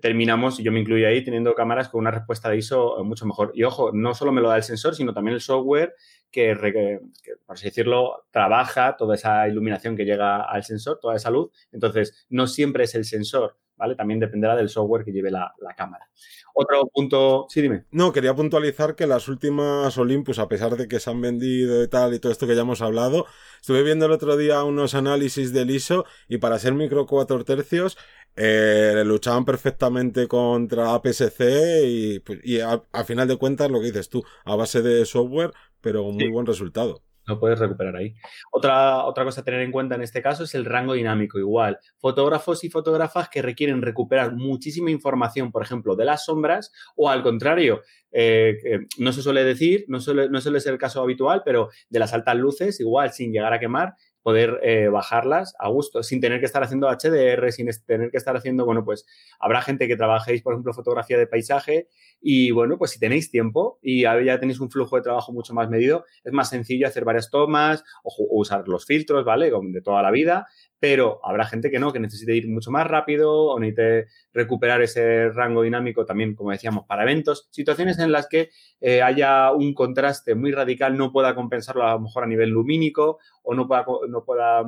terminamos, 0.00 0.58
y 0.58 0.62
yo 0.62 0.72
me 0.72 0.80
incluyo 0.80 1.06
ahí, 1.06 1.22
teniendo 1.22 1.54
cámaras 1.54 1.88
con 1.88 2.00
una 2.00 2.10
respuesta 2.10 2.50
de 2.50 2.58
ISO 2.58 3.02
mucho 3.04 3.26
mejor. 3.26 3.52
Y 3.54 3.64
ojo, 3.64 3.90
no 3.92 4.14
solo 4.14 4.32
me 4.32 4.40
lo 4.40 4.48
da 4.48 4.56
el 4.56 4.62
sensor, 4.62 4.94
sino 4.94 5.12
también 5.12 5.34
el 5.34 5.40
software 5.40 5.94
que, 6.34 7.00
por 7.46 7.54
así 7.54 7.66
decirlo, 7.66 8.24
trabaja 8.30 8.96
toda 8.96 9.14
esa 9.14 9.46
iluminación 9.46 9.96
que 9.96 10.04
llega 10.04 10.42
al 10.42 10.64
sensor, 10.64 10.98
toda 11.00 11.14
esa 11.14 11.30
luz. 11.30 11.50
Entonces, 11.70 12.26
no 12.28 12.48
siempre 12.48 12.84
es 12.84 12.94
el 12.96 13.04
sensor, 13.04 13.56
¿vale? 13.76 13.94
También 13.94 14.18
dependerá 14.18 14.56
del 14.56 14.68
software 14.68 15.04
que 15.04 15.12
lleve 15.12 15.30
la, 15.30 15.54
cámara. 15.76 16.08
Otro 16.54 16.88
punto, 16.92 17.46
sí, 17.48 17.62
dime. 17.62 17.84
No, 17.92 18.12
quería 18.12 18.34
puntualizar 18.34 18.96
que 18.96 19.06
las 19.06 19.28
últimas 19.28 19.96
Olympus, 19.96 20.38
a 20.38 20.48
pesar 20.48 20.76
de 20.76 20.88
que 20.88 20.98
se 20.98 21.10
han 21.10 21.20
vendido 21.20 21.82
y 21.82 21.88
tal 21.88 22.14
y 22.14 22.18
todo 22.18 22.32
esto 22.32 22.46
que 22.46 22.54
ya 22.56 22.62
hemos 22.62 22.82
hablado, 22.82 23.26
estuve 23.60 23.82
viendo 23.82 24.06
el 24.06 24.12
otro 24.12 24.36
día 24.36 24.64
unos 24.64 24.94
análisis 24.94 25.52
del 25.52 25.70
ISO 25.70 26.04
y 26.28 26.38
para 26.38 26.58
ser 26.58 26.74
micro 26.74 27.06
4 27.06 27.44
tercios 27.44 27.96
eh, 28.36 29.02
luchaban 29.04 29.44
perfectamente 29.44 30.26
contra 30.26 30.94
APS-C 30.94 31.82
y, 31.86 32.18
pues, 32.20 32.40
a, 32.62 33.04
final 33.04 33.28
de 33.28 33.36
cuentas 33.36 33.70
lo 33.70 33.80
que 33.80 33.86
dices 33.86 34.08
tú, 34.08 34.24
a 34.44 34.56
base 34.56 34.82
de 34.82 35.04
software, 35.04 35.52
pero 35.80 36.02
un 36.02 36.16
muy 36.16 36.30
buen 36.30 36.46
resultado. 36.46 37.02
Lo 37.26 37.40
puedes 37.40 37.58
recuperar 37.58 37.96
ahí. 37.96 38.14
Otra, 38.52 39.04
otra 39.04 39.24
cosa 39.24 39.40
a 39.40 39.44
tener 39.44 39.60
en 39.60 39.72
cuenta 39.72 39.94
en 39.94 40.02
este 40.02 40.20
caso 40.20 40.44
es 40.44 40.54
el 40.54 40.66
rango 40.66 40.92
dinámico. 40.92 41.38
Igual, 41.38 41.78
fotógrafos 41.96 42.64
y 42.64 42.70
fotógrafas 42.70 43.30
que 43.30 43.40
requieren 43.40 43.80
recuperar 43.80 44.34
muchísima 44.34 44.90
información, 44.90 45.50
por 45.50 45.62
ejemplo, 45.62 45.96
de 45.96 46.04
las 46.04 46.26
sombras, 46.26 46.70
o 46.96 47.08
al 47.08 47.22
contrario, 47.22 47.80
eh, 48.12 48.58
no 48.98 49.12
se 49.12 49.22
suele 49.22 49.42
decir, 49.42 49.86
no 49.88 50.00
suele, 50.00 50.28
no 50.28 50.40
suele 50.40 50.60
ser 50.60 50.74
el 50.74 50.78
caso 50.78 51.00
habitual, 51.00 51.42
pero 51.44 51.70
de 51.88 51.98
las 51.98 52.12
altas 52.12 52.36
luces, 52.36 52.78
igual 52.80 53.12
sin 53.12 53.32
llegar 53.32 53.54
a 53.54 53.60
quemar, 53.60 53.94
poder 54.24 54.58
eh, 54.62 54.88
bajarlas 54.88 55.54
a 55.58 55.68
gusto, 55.68 56.02
sin 56.02 56.18
tener 56.18 56.40
que 56.40 56.46
estar 56.46 56.62
haciendo 56.62 56.88
HDR, 56.88 57.52
sin 57.52 57.68
tener 57.86 58.10
que 58.10 58.16
estar 58.16 58.34
haciendo, 58.34 58.64
bueno, 58.64 58.82
pues 58.82 59.04
habrá 59.38 59.60
gente 59.60 59.86
que 59.86 59.96
trabajéis, 59.96 60.40
por 60.40 60.54
ejemplo, 60.54 60.72
fotografía 60.72 61.18
de 61.18 61.26
paisaje 61.26 61.88
y, 62.22 62.50
bueno, 62.50 62.78
pues 62.78 62.92
si 62.92 62.98
tenéis 62.98 63.30
tiempo 63.30 63.78
y 63.82 64.02
ya 64.02 64.40
tenéis 64.40 64.60
un 64.60 64.70
flujo 64.70 64.96
de 64.96 65.02
trabajo 65.02 65.30
mucho 65.30 65.52
más 65.52 65.68
medido, 65.68 66.06
es 66.24 66.32
más 66.32 66.48
sencillo 66.48 66.86
hacer 66.86 67.04
varias 67.04 67.30
tomas 67.30 67.84
o, 68.02 68.14
usar 68.30 68.66
los 68.66 68.86
filtros, 68.86 69.26
¿vale? 69.26 69.52
De 69.62 69.82
toda 69.82 70.00
la 70.00 70.10
vida, 70.10 70.46
pero 70.80 71.20
habrá 71.24 71.46
gente 71.46 71.70
que 71.70 71.78
no, 71.78 71.92
que 71.92 72.00
necesite 72.00 72.34
ir 72.36 72.48
mucho 72.48 72.70
más 72.70 72.86
rápido 72.86 73.32
o 73.32 73.58
necesite 73.58 74.06
recuperar 74.32 74.82
ese 74.82 75.30
rango 75.30 75.62
dinámico 75.62 76.04
también, 76.04 76.34
como 76.34 76.50
decíamos, 76.50 76.84
para 76.86 77.04
eventos, 77.04 77.48
situaciones 77.50 77.98
en 77.98 78.12
las 78.12 78.28
que 78.28 78.50
eh, 78.80 79.00
haya 79.02 79.52
un 79.52 79.72
contraste 79.74 80.34
muy 80.34 80.52
radical, 80.52 80.96
no 80.96 81.12
pueda 81.12 81.34
compensarlo 81.34 81.86
a 81.86 81.92
lo 81.92 82.00
mejor 82.00 82.24
a 82.24 82.26
nivel 82.26 82.50
lumínico 82.50 83.18
o 83.42 83.54
no 83.54 83.66
pueda, 83.66 83.86
no 84.08 84.24
pueda 84.24 84.64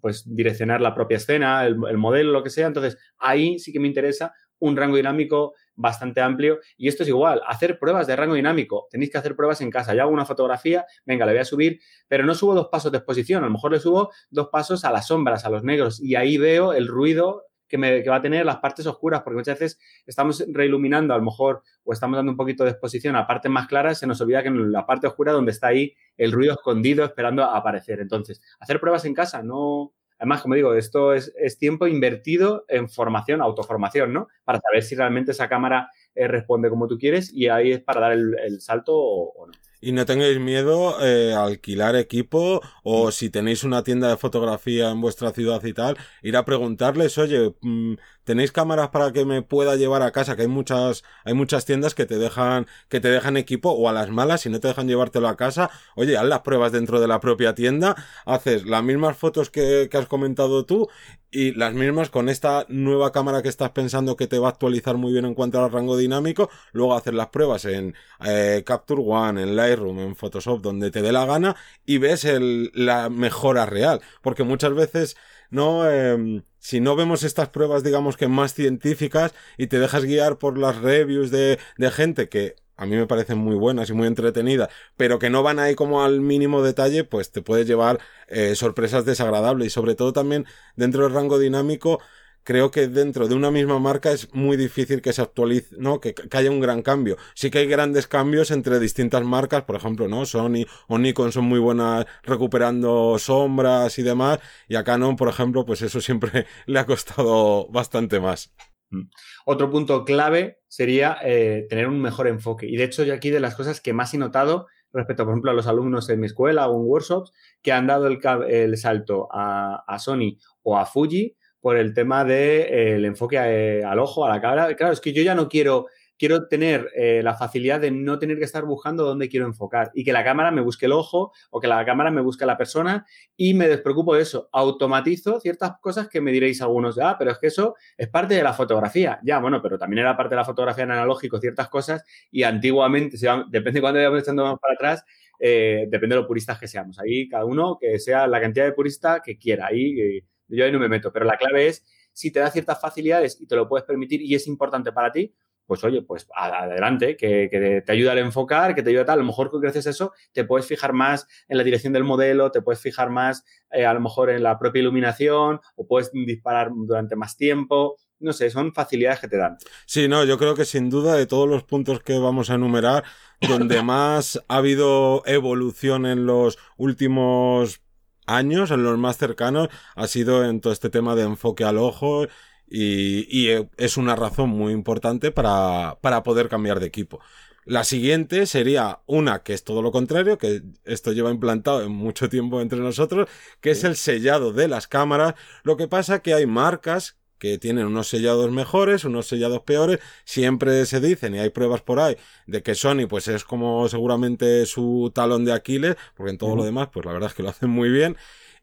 pues 0.00 0.24
direccionar 0.26 0.80
la 0.80 0.94
propia 0.94 1.16
escena, 1.16 1.66
el, 1.66 1.76
el 1.88 1.98
modelo, 1.98 2.30
lo 2.30 2.42
que 2.42 2.50
sea. 2.50 2.66
Entonces, 2.66 2.98
ahí 3.18 3.58
sí 3.58 3.72
que 3.72 3.80
me 3.80 3.88
interesa 3.88 4.34
un 4.60 4.76
rango 4.76 4.96
dinámico 4.96 5.54
bastante 5.78 6.20
amplio. 6.20 6.58
Y 6.76 6.88
esto 6.88 7.04
es 7.04 7.08
igual, 7.08 7.40
hacer 7.46 7.78
pruebas 7.78 8.06
de 8.06 8.16
rango 8.16 8.34
dinámico. 8.34 8.88
Tenéis 8.90 9.10
que 9.10 9.18
hacer 9.18 9.34
pruebas 9.34 9.60
en 9.60 9.70
casa. 9.70 9.94
Yo 9.94 10.02
hago 10.02 10.10
una 10.10 10.26
fotografía, 10.26 10.84
venga, 11.06 11.24
le 11.24 11.32
voy 11.32 11.40
a 11.40 11.44
subir, 11.44 11.80
pero 12.08 12.26
no 12.26 12.34
subo 12.34 12.54
dos 12.54 12.68
pasos 12.68 12.92
de 12.92 12.98
exposición, 12.98 13.42
a 13.42 13.46
lo 13.46 13.52
mejor 13.52 13.72
le 13.72 13.80
subo 13.80 14.10
dos 14.30 14.48
pasos 14.48 14.84
a 14.84 14.90
las 14.90 15.06
sombras, 15.06 15.44
a 15.44 15.50
los 15.50 15.64
negros, 15.64 16.00
y 16.00 16.16
ahí 16.16 16.36
veo 16.36 16.72
el 16.72 16.88
ruido 16.88 17.44
que, 17.68 17.78
me, 17.78 18.02
que 18.02 18.10
va 18.10 18.16
a 18.16 18.22
tener 18.22 18.44
las 18.44 18.56
partes 18.56 18.86
oscuras, 18.86 19.22
porque 19.22 19.36
muchas 19.36 19.58
veces 19.58 19.78
estamos 20.06 20.44
reiluminando 20.48 21.14
a 21.14 21.18
lo 21.18 21.24
mejor 21.24 21.62
o 21.84 21.92
estamos 21.92 22.16
dando 22.16 22.32
un 22.32 22.36
poquito 22.36 22.64
de 22.64 22.70
exposición 22.70 23.14
a 23.14 23.26
partes 23.26 23.50
más 23.50 23.68
claras, 23.68 23.98
se 23.98 24.06
nos 24.06 24.20
olvida 24.20 24.42
que 24.42 24.48
en 24.48 24.72
la 24.72 24.86
parte 24.86 25.06
oscura 25.06 25.32
donde 25.32 25.52
está 25.52 25.68
ahí 25.68 25.94
el 26.16 26.32
ruido 26.32 26.54
escondido 26.54 27.04
esperando 27.04 27.44
a 27.44 27.56
aparecer. 27.56 28.00
Entonces, 28.00 28.40
hacer 28.58 28.80
pruebas 28.80 29.04
en 29.04 29.14
casa, 29.14 29.42
no, 29.42 29.92
Además, 30.18 30.42
como 30.42 30.54
digo, 30.54 30.74
esto 30.74 31.14
es, 31.14 31.32
tiempo 31.58 31.86
invertido 31.86 32.64
en 32.68 32.88
formación, 32.88 33.40
autoformación, 33.40 34.12
¿no? 34.12 34.28
Para 34.44 34.60
saber 34.60 34.82
si 34.82 34.94
realmente 34.94 35.32
esa 35.32 35.48
cámara 35.48 35.90
eh, 36.14 36.26
responde 36.26 36.70
como 36.70 36.88
tú 36.88 36.98
quieres 36.98 37.32
y 37.32 37.48
ahí 37.48 37.72
es 37.72 37.80
para 37.80 38.00
dar 38.00 38.12
el, 38.12 38.60
salto 38.60 38.94
o, 38.96 39.46
no. 39.46 39.52
Y 39.80 39.92
no 39.92 40.04
tengáis 40.04 40.40
miedo 40.40 40.96
eh, 41.00 41.32
a 41.32 41.44
alquilar 41.44 41.94
equipo 41.94 42.60
o 42.82 43.08
mm. 43.08 43.12
si 43.12 43.30
tenéis 43.30 43.62
una 43.62 43.84
tienda 43.84 44.08
de 44.08 44.16
fotografía 44.16 44.90
en 44.90 45.00
vuestra 45.00 45.30
ciudad 45.30 45.62
y 45.62 45.72
tal, 45.72 45.96
ir 46.22 46.36
a 46.36 46.44
preguntarles, 46.44 47.16
oye, 47.16 47.54
mm, 47.60 47.94
tenéis 48.28 48.52
cámaras 48.52 48.90
para 48.90 49.10
que 49.10 49.24
me 49.24 49.40
pueda 49.40 49.74
llevar 49.76 50.02
a 50.02 50.10
casa, 50.10 50.36
que 50.36 50.42
hay 50.42 50.48
muchas, 50.48 51.02
hay 51.24 51.32
muchas 51.32 51.64
tiendas 51.64 51.94
que 51.94 52.04
te 52.04 52.18
dejan, 52.18 52.66
que 52.90 53.00
te 53.00 53.08
dejan 53.08 53.38
equipo 53.38 53.70
o 53.70 53.88
a 53.88 53.92
las 53.94 54.10
malas, 54.10 54.42
si 54.42 54.50
no 54.50 54.60
te 54.60 54.68
dejan 54.68 54.86
llevártelo 54.86 55.28
a 55.28 55.36
casa, 55.38 55.70
oye, 55.96 56.18
haz 56.18 56.26
las 56.26 56.40
pruebas 56.40 56.70
dentro 56.70 57.00
de 57.00 57.08
la 57.08 57.20
propia 57.20 57.54
tienda, 57.54 57.96
haces 58.26 58.66
las 58.66 58.84
mismas 58.84 59.16
fotos 59.16 59.48
que, 59.48 59.88
has 59.90 60.06
comentado 60.06 60.66
tú 60.66 60.88
y 61.30 61.52
las 61.54 61.72
mismas 61.72 62.10
con 62.10 62.28
esta 62.28 62.66
nueva 62.68 63.12
cámara 63.12 63.40
que 63.40 63.48
estás 63.48 63.70
pensando 63.70 64.14
que 64.14 64.26
te 64.26 64.38
va 64.38 64.48
a 64.48 64.50
actualizar 64.50 64.98
muy 64.98 65.12
bien 65.12 65.24
en 65.24 65.32
cuanto 65.32 65.64
al 65.64 65.72
rango 65.72 65.96
dinámico, 65.96 66.50
luego 66.72 66.94
hacer 66.94 67.14
las 67.14 67.28
pruebas 67.28 67.64
en 67.64 67.94
eh, 68.26 68.62
Capture 68.66 69.00
One, 69.02 69.42
en 69.42 69.56
Lightroom, 69.56 70.00
en 70.00 70.16
Photoshop, 70.16 70.60
donde 70.60 70.90
te 70.90 71.00
dé 71.00 71.12
la 71.12 71.24
gana 71.24 71.56
y 71.86 71.96
ves 71.96 72.26
la 72.74 73.08
mejora 73.08 73.64
real, 73.64 74.02
porque 74.20 74.44
muchas 74.44 74.74
veces 74.74 75.16
no 75.50 75.90
eh, 75.90 76.42
si 76.58 76.80
no 76.80 76.96
vemos 76.96 77.22
estas 77.22 77.48
pruebas 77.48 77.82
digamos 77.82 78.16
que 78.16 78.28
más 78.28 78.54
científicas 78.54 79.34
y 79.56 79.68
te 79.68 79.78
dejas 79.78 80.04
guiar 80.04 80.38
por 80.38 80.58
las 80.58 80.76
reviews 80.76 81.30
de, 81.30 81.58
de 81.76 81.90
gente 81.90 82.28
que 82.28 82.56
a 82.78 82.86
mí 82.86 82.94
me 82.94 83.06
parecen 83.08 83.38
muy 83.38 83.56
buenas 83.56 83.90
y 83.90 83.92
muy 83.92 84.06
entretenidas, 84.06 84.68
pero 84.96 85.18
que 85.18 85.30
no 85.30 85.42
van 85.42 85.58
ahí 85.58 85.74
como 85.74 86.04
al 86.04 86.20
mínimo 86.20 86.62
detalle, 86.62 87.02
pues 87.02 87.32
te 87.32 87.42
puedes 87.42 87.66
llevar 87.66 87.98
eh, 88.28 88.54
sorpresas 88.54 89.04
desagradables 89.04 89.66
y 89.66 89.70
sobre 89.70 89.96
todo 89.96 90.12
también 90.12 90.46
dentro 90.76 91.02
del 91.02 91.12
rango 91.12 91.40
dinámico 91.40 92.00
creo 92.48 92.70
que 92.70 92.88
dentro 92.88 93.28
de 93.28 93.34
una 93.34 93.50
misma 93.50 93.78
marca 93.78 94.10
es 94.10 94.34
muy 94.34 94.56
difícil 94.56 95.02
que 95.02 95.12
se 95.12 95.20
actualice, 95.20 95.76
¿no? 95.78 96.00
Que, 96.00 96.14
que, 96.14 96.34
haya 96.34 96.50
un 96.50 96.60
gran 96.60 96.80
cambio. 96.80 97.18
Sí 97.34 97.50
que 97.50 97.58
hay 97.58 97.66
grandes 97.66 98.06
cambios 98.06 98.50
entre 98.50 98.80
distintas 98.80 99.22
marcas, 99.22 99.64
por 99.64 99.76
ejemplo, 99.76 100.08
¿no? 100.08 100.24
Sony 100.24 100.64
o 100.86 100.98
Nikon 100.98 101.30
son 101.30 101.44
muy 101.44 101.58
buenas 101.58 102.06
recuperando 102.22 103.18
sombras 103.18 103.98
y 103.98 104.02
demás, 104.02 104.38
y 104.66 104.76
a 104.76 104.82
Canon, 104.82 105.16
por 105.16 105.28
ejemplo, 105.28 105.66
pues 105.66 105.82
eso 105.82 106.00
siempre 106.00 106.46
le 106.66 106.78
ha 106.78 106.86
costado 106.86 107.68
bastante 107.68 108.18
más. 108.18 108.54
Mm. 108.88 109.10
Otro 109.44 109.70
punto 109.70 110.06
clave 110.06 110.60
sería 110.68 111.18
eh, 111.22 111.66
tener 111.68 111.86
un 111.86 112.00
mejor 112.00 112.28
enfoque. 112.28 112.66
Y 112.66 112.76
de 112.76 112.84
hecho, 112.84 113.04
yo 113.04 113.12
aquí 113.12 113.28
de 113.28 113.40
las 113.40 113.56
cosas 113.56 113.82
que 113.82 113.92
más 113.92 114.14
he 114.14 114.18
notado 114.18 114.68
respecto, 114.90 115.24
por 115.24 115.34
ejemplo, 115.34 115.50
a 115.50 115.54
los 115.54 115.66
alumnos 115.66 116.08
en 116.08 116.20
mi 116.20 116.26
escuela 116.26 116.66
o 116.66 116.80
en 116.80 116.88
workshops 116.88 117.34
que 117.60 117.72
han 117.72 117.86
dado 117.86 118.06
el, 118.06 118.76
salto 118.78 119.28
a, 119.30 119.98
Sony 119.98 120.38
o 120.62 120.78
a 120.78 120.86
Fuji 120.86 121.36
por 121.60 121.76
el 121.76 121.94
tema 121.94 122.24
del 122.24 122.68
de, 122.70 123.02
eh, 123.02 123.06
enfoque 123.06 123.36
eh, 123.36 123.84
al 123.84 123.98
ojo, 123.98 124.24
a 124.24 124.28
la 124.28 124.40
cámara. 124.40 124.74
Claro, 124.74 124.92
es 124.92 125.00
que 125.00 125.12
yo 125.12 125.22
ya 125.22 125.34
no 125.34 125.48
quiero 125.48 125.86
quiero 126.18 126.48
tener 126.48 126.90
eh, 126.94 127.22
la 127.22 127.34
facilidad 127.34 127.80
de 127.80 127.90
no 127.90 128.18
tener 128.18 128.38
que 128.38 128.44
estar 128.44 128.64
buscando 128.64 129.04
dónde 129.04 129.28
quiero 129.28 129.46
enfocar 129.46 129.90
y 129.94 130.04
que 130.04 130.12
la 130.12 130.24
cámara 130.24 130.50
me 130.50 130.60
busque 130.60 130.86
el 130.86 130.92
ojo 130.92 131.32
o 131.50 131.60
que 131.60 131.68
la 131.68 131.84
cámara 131.84 132.10
me 132.10 132.20
busque 132.20 132.44
la 132.44 132.58
persona 132.58 133.06
y 133.36 133.54
me 133.54 133.68
despreocupo 133.68 134.14
de 134.14 134.22
eso. 134.22 134.48
Automatizo 134.52 135.40
ciertas 135.40 135.78
cosas 135.80 136.08
que 136.08 136.20
me 136.20 136.32
diréis 136.32 136.60
algunos, 136.60 136.98
ah, 136.98 137.16
pero 137.18 137.30
es 137.30 137.38
que 137.38 137.46
eso 137.46 137.76
es 137.96 138.08
parte 138.08 138.34
de 138.34 138.42
la 138.42 138.52
fotografía. 138.52 139.20
Ya, 139.22 139.38
bueno, 139.38 139.62
pero 139.62 139.78
también 139.78 140.00
era 140.00 140.16
parte 140.16 140.34
de 140.34 140.40
la 140.40 140.44
fotografía 140.44 140.84
en 140.84 140.90
analógico 140.90 141.38
ciertas 141.38 141.68
cosas 141.68 142.04
y 142.30 142.42
antiguamente, 142.42 143.16
depende 143.48 143.78
de 143.78 143.80
cuándo 143.80 143.98
vayamos 143.98 144.22
echando 144.22 144.44
más 144.44 144.58
para 144.58 144.74
atrás, 144.74 145.04
eh, 145.38 145.86
depende 145.88 146.16
de 146.16 146.22
lo 146.22 146.26
puristas 146.26 146.58
que 146.58 146.66
seamos. 146.66 146.98
Ahí 146.98 147.28
cada 147.28 147.44
uno 147.44 147.78
que 147.80 147.98
sea 148.00 148.26
la 148.26 148.40
cantidad 148.40 148.64
de 148.64 148.72
purista 148.72 149.22
que 149.24 149.38
quiera. 149.38 149.66
Ahí 149.68 150.00
eh, 150.00 150.24
yo 150.48 150.64
ahí 150.64 150.72
no 150.72 150.78
me 150.78 150.88
meto, 150.88 151.12
pero 151.12 151.24
la 151.24 151.36
clave 151.36 151.68
es 151.68 151.84
si 152.12 152.32
te 152.32 152.40
da 152.40 152.50
ciertas 152.50 152.80
facilidades 152.80 153.40
y 153.40 153.46
te 153.46 153.54
lo 153.54 153.68
puedes 153.68 153.86
permitir 153.86 154.20
y 154.22 154.34
es 154.34 154.46
importante 154.46 154.92
para 154.92 155.12
ti, 155.12 155.34
pues 155.68 155.84
oye, 155.84 156.00
pues 156.00 156.26
adelante, 156.34 157.14
que, 157.14 157.48
que, 157.50 157.82
te 157.84 157.92
ayuda 157.92 158.12
a 158.12 158.18
enfocar, 158.18 158.74
que 158.74 158.82
te 158.82 158.88
ayuda 158.88 159.02
a 159.02 159.04
tal. 159.04 159.18
A 159.18 159.22
lo 159.22 159.26
mejor 159.26 159.50
gracias 159.60 159.86
a 159.86 159.90
eso 159.90 160.12
te 160.32 160.44
puedes 160.44 160.66
fijar 160.66 160.94
más 160.94 161.28
en 161.46 161.58
la 161.58 161.62
dirección 161.62 161.92
del 161.92 162.04
modelo, 162.04 162.50
te 162.50 162.62
puedes 162.62 162.80
fijar 162.80 163.10
más 163.10 163.44
eh, 163.70 163.84
a 163.84 163.92
lo 163.92 164.00
mejor 164.00 164.30
en 164.30 164.42
la 164.42 164.58
propia 164.58 164.80
iluminación 164.80 165.60
o 165.76 165.86
puedes 165.86 166.10
disparar 166.10 166.70
durante 166.74 167.16
más 167.16 167.36
tiempo. 167.36 167.98
No 168.18 168.32
sé, 168.32 168.48
son 168.48 168.72
facilidades 168.72 169.20
que 169.20 169.28
te 169.28 169.36
dan. 169.36 169.58
Sí, 169.84 170.08
no, 170.08 170.24
yo 170.24 170.38
creo 170.38 170.54
que 170.54 170.64
sin 170.64 170.88
duda 170.88 171.14
de 171.16 171.26
todos 171.26 171.46
los 171.46 171.64
puntos 171.64 172.02
que 172.02 172.18
vamos 172.18 172.48
a 172.48 172.54
enumerar, 172.54 173.04
donde 173.46 173.82
más 173.82 174.42
ha 174.48 174.56
habido 174.56 175.22
evolución 175.26 176.06
en 176.06 176.24
los 176.24 176.58
últimos 176.78 177.82
años, 178.28 178.70
en 178.70 178.84
los 178.84 178.98
más 178.98 179.16
cercanos, 179.18 179.68
ha 179.96 180.06
sido 180.06 180.44
en 180.44 180.60
todo 180.60 180.72
este 180.72 180.90
tema 180.90 181.14
de 181.14 181.22
enfoque 181.22 181.64
al 181.64 181.78
ojo 181.78 182.26
y, 182.68 183.26
y, 183.30 183.68
es 183.76 183.96
una 183.96 184.14
razón 184.14 184.50
muy 184.50 184.72
importante 184.72 185.32
para, 185.32 185.98
para 186.00 186.22
poder 186.22 186.48
cambiar 186.48 186.80
de 186.80 186.86
equipo. 186.86 187.20
La 187.64 187.84
siguiente 187.84 188.46
sería 188.46 189.00
una 189.06 189.42
que 189.42 189.52
es 189.52 189.62
todo 189.62 189.82
lo 189.82 189.92
contrario, 189.92 190.38
que 190.38 190.62
esto 190.84 191.12
lleva 191.12 191.30
implantado 191.30 191.82
en 191.82 191.92
mucho 191.92 192.28
tiempo 192.30 192.62
entre 192.62 192.78
nosotros, 192.78 193.28
que 193.60 193.72
es 193.72 193.84
el 193.84 193.96
sellado 193.96 194.52
de 194.52 194.68
las 194.68 194.88
cámaras. 194.88 195.34
Lo 195.64 195.76
que 195.76 195.88
pasa 195.88 196.22
que 196.22 196.32
hay 196.32 196.46
marcas 196.46 197.18
que 197.38 197.58
tienen 197.58 197.86
unos 197.86 198.08
sellados 198.08 198.50
mejores, 198.50 199.04
unos 199.04 199.26
sellados 199.26 199.62
peores, 199.62 200.00
siempre 200.24 200.84
se 200.86 201.00
dicen 201.00 201.34
y 201.34 201.38
hay 201.38 201.50
pruebas 201.50 201.82
por 201.82 202.00
ahí 202.00 202.16
de 202.46 202.62
que 202.62 202.74
Sony 202.74 203.06
pues 203.08 203.28
es 203.28 203.44
como 203.44 203.88
seguramente 203.88 204.66
su 204.66 205.10
talón 205.14 205.44
de 205.44 205.52
Aquiles, 205.52 205.96
porque 206.16 206.30
en 206.32 206.38
todo 206.38 206.50
uh 206.50 206.52
-huh. 206.54 206.56
lo 206.58 206.64
demás 206.64 206.88
pues 206.92 207.06
la 207.06 207.12
verdad 207.12 207.30
es 207.30 207.34
que 207.34 207.42
lo 207.42 207.50
hacen 207.50 207.70
muy 207.70 207.90
bien 207.90 208.16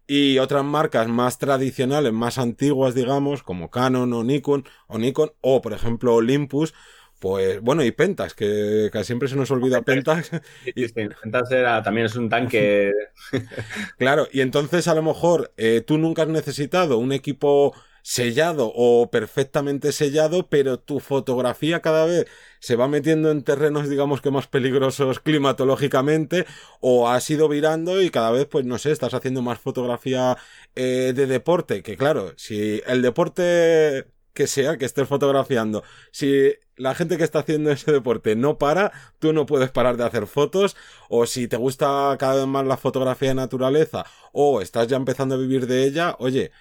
y 0.08 0.38
otras 0.40 0.64
marcas 0.64 1.08
más 1.08 1.38
tradicionales, 1.40 2.14
más 2.14 2.38
antiguas, 2.38 2.94
digamos, 2.94 3.44
como 3.44 3.72
Canon 3.72 4.14
o 4.14 4.24
Nikon, 4.24 4.66
o 4.88 4.98
Nikon, 4.98 5.32
o 5.42 5.62
por 5.62 5.74
ejemplo 5.74 6.14
Olympus, 6.14 6.74
pues 7.20 7.62
bueno, 7.62 7.84
y 7.84 7.92
Pentax, 7.92 8.34
que 8.34 8.90
casi 8.92 9.08
siempre 9.08 9.28
se 9.28 9.36
nos 9.36 9.50
olvida 9.50 9.82
Pentax. 9.82 10.32
y 10.76 10.88
Pentax 10.88 11.52
era, 11.52 11.82
también 11.82 12.06
es 12.06 12.16
un 12.16 12.30
tanque. 12.30 12.92
claro, 13.98 14.28
y 14.32 14.42
entonces 14.42 14.88
a 14.88 14.96
lo 14.96 15.02
mejor 15.02 15.54
eh, 15.58 15.82
tú 15.86 15.98
nunca 15.98 16.24
has 16.24 16.28
necesitado 16.28 16.98
un 16.98 17.12
equipo 17.12 17.74
sellado 18.06 18.72
o 18.76 19.10
perfectamente 19.10 19.92
sellado, 19.92 20.48
pero 20.48 20.80
tu 20.80 21.00
fotografía 21.00 21.82
cada 21.82 22.06
vez 22.06 22.28
se 22.60 22.76
va 22.76 22.88
metiendo 22.88 23.32
en 23.32 23.42
terrenos, 23.42 23.90
digamos 23.90 24.22
que 24.22 24.30
más 24.30 24.46
peligrosos 24.46 25.20
climatológicamente, 25.20 26.46
o 26.82 27.10
has 27.10 27.28
ido 27.32 27.50
virando 27.50 28.04
y 28.04 28.12
cada 28.12 28.30
vez, 28.30 28.46
pues 28.46 28.64
no 28.64 28.78
sé, 28.78 28.92
estás 28.92 29.16
haciendo 29.16 29.42
más 29.42 29.58
fotografía 29.58 30.38
eh, 30.76 31.14
de 31.16 31.26
deporte, 31.26 31.82
que 31.82 31.98
claro, 31.98 32.34
si 32.38 32.80
el 32.86 33.02
deporte 33.02 34.06
que 34.34 34.46
sea 34.46 34.78
que 34.78 34.86
estés 34.86 35.08
fotografiando, 35.08 35.84
si 36.12 36.54
la 36.76 36.94
gente 36.94 37.18
que 37.18 37.24
está 37.24 37.40
haciendo 37.40 37.72
ese 37.72 37.92
deporte 37.92 38.36
no 38.36 38.60
para, 38.60 38.92
tú 39.18 39.34
no 39.34 39.48
puedes 39.48 39.72
parar 39.72 39.98
de 39.98 40.04
hacer 40.04 40.28
fotos, 40.28 40.76
o 41.10 41.26
si 41.26 41.48
te 41.48 41.58
gusta 41.58 42.16
cada 42.20 42.36
vez 42.36 42.46
más 42.46 42.68
la 42.68 42.78
fotografía 42.78 43.30
de 43.30 43.36
naturaleza, 43.36 44.06
o 44.32 44.62
estás 44.62 44.88
ya 44.88 44.98
empezando 44.98 45.34
a 45.34 45.38
vivir 45.40 45.66
de 45.66 45.86
ella, 45.86 46.16
oye, 46.20 46.52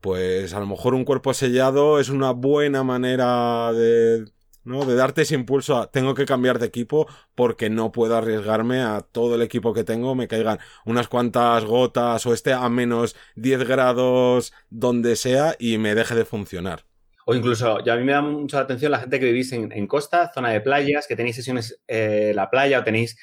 pues 0.00 0.54
a 0.54 0.60
lo 0.60 0.66
mejor 0.66 0.94
un 0.94 1.04
cuerpo 1.04 1.34
sellado 1.34 2.00
es 2.00 2.08
una 2.08 2.32
buena 2.32 2.82
manera 2.84 3.72
de, 3.72 4.24
¿no? 4.64 4.84
De 4.84 4.94
darte 4.94 5.22
ese 5.22 5.34
impulso 5.34 5.78
a 5.78 5.90
tengo 5.90 6.14
que 6.14 6.26
cambiar 6.26 6.58
de 6.58 6.66
equipo 6.66 7.06
porque 7.34 7.70
no 7.70 7.92
puedo 7.92 8.16
arriesgarme 8.16 8.80
a 8.80 9.00
todo 9.00 9.34
el 9.34 9.42
equipo 9.42 9.72
que 9.72 9.84
tengo, 9.84 10.14
me 10.14 10.28
caigan 10.28 10.58
unas 10.84 11.08
cuantas 11.08 11.64
gotas 11.64 12.26
o 12.26 12.34
esté 12.34 12.52
a 12.52 12.68
menos 12.68 13.16
10 13.36 13.66
grados 13.66 14.52
donde 14.70 15.16
sea 15.16 15.56
y 15.58 15.78
me 15.78 15.94
deje 15.94 16.14
de 16.14 16.24
funcionar. 16.24 16.84
O 17.26 17.34
incluso, 17.34 17.78
ya 17.84 17.92
a 17.92 17.96
mí 17.96 18.02
me 18.02 18.10
da 18.10 18.22
mucha 18.22 18.58
atención 18.58 18.90
la 18.90 18.98
gente 18.98 19.20
que 19.20 19.26
vivís 19.26 19.52
en, 19.52 19.70
en 19.70 19.86
costa, 19.86 20.32
zona 20.34 20.50
de 20.50 20.60
playas, 20.60 21.06
que 21.06 21.14
tenéis 21.14 21.36
sesiones 21.36 21.80
en 21.86 22.30
eh, 22.30 22.34
la 22.34 22.50
playa 22.50 22.80
o 22.80 22.82
tenéis 22.82 23.16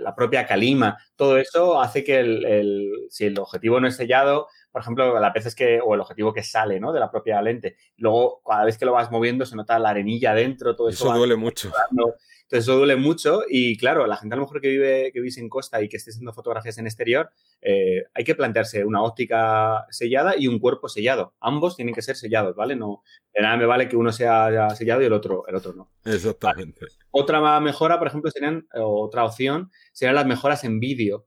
la 0.00 0.14
propia 0.14 0.46
calima. 0.46 0.98
Todo 1.16 1.38
eso 1.38 1.80
hace 1.80 2.04
que 2.04 2.20
el, 2.20 2.92
si 3.10 3.24
el 3.24 3.38
objetivo 3.38 3.80
no 3.80 3.88
es 3.88 3.96
sellado, 3.96 4.46
por 4.70 4.82
ejemplo, 4.82 5.18
las 5.18 5.32
veces 5.32 5.54
que, 5.54 5.80
o 5.80 5.94
el 5.94 6.00
objetivo 6.00 6.32
que 6.32 6.42
sale, 6.42 6.78
¿no? 6.80 6.92
De 6.92 7.00
la 7.00 7.10
propia 7.10 7.40
lente. 7.42 7.76
Luego, 7.96 8.42
cada 8.46 8.64
vez 8.64 8.78
que 8.78 8.84
lo 8.84 8.92
vas 8.92 9.10
moviendo, 9.10 9.46
se 9.46 9.56
nota 9.56 9.78
la 9.78 9.90
arenilla 9.90 10.34
dentro, 10.34 10.76
todo 10.76 10.88
eso. 10.88 11.06
Eso 11.06 11.16
duele 11.16 11.36
mucho. 11.36 11.70
Entonces, 11.90 12.64
eso 12.64 12.78
duele 12.78 12.96
mucho 12.96 13.42
y, 13.46 13.76
claro, 13.76 14.06
la 14.06 14.16
gente 14.16 14.34
a 14.34 14.36
lo 14.36 14.44
mejor 14.44 14.62
que 14.62 14.68
vive, 14.68 15.10
que 15.12 15.20
vivís 15.20 15.36
en 15.36 15.50
costa 15.50 15.82
y 15.82 15.88
que 15.88 15.98
esté 15.98 16.12
haciendo 16.12 16.32
fotografías 16.32 16.78
en 16.78 16.86
exterior, 16.86 17.28
eh, 17.60 18.04
hay 18.14 18.24
que 18.24 18.34
plantearse 18.34 18.86
una 18.86 19.02
óptica 19.02 19.84
sellada 19.90 20.34
y 20.34 20.48
un 20.48 20.58
cuerpo 20.58 20.88
sellado. 20.88 21.34
Ambos 21.40 21.76
tienen 21.76 21.94
que 21.94 22.00
ser 22.00 22.16
sellados, 22.16 22.56
¿vale? 22.56 22.74
No, 22.74 23.02
de 23.34 23.42
nada 23.42 23.58
me 23.58 23.66
vale 23.66 23.86
que 23.86 23.96
uno 23.96 24.12
sea 24.12 24.70
sellado 24.70 25.02
y 25.02 25.04
el 25.04 25.12
otro, 25.12 25.46
el 25.46 25.56
otro 25.56 25.74
no. 25.74 25.90
Exactamente. 26.06 26.80
Vale. 26.80 26.92
Otra 27.10 27.60
mejora, 27.60 27.98
por 27.98 28.08
ejemplo, 28.08 28.30
serían, 28.30 28.66
otra 28.72 29.24
opción, 29.26 29.70
serían 29.92 30.14
las 30.14 30.26
mejoras 30.26 30.64
en 30.64 30.80
vídeo. 30.80 31.26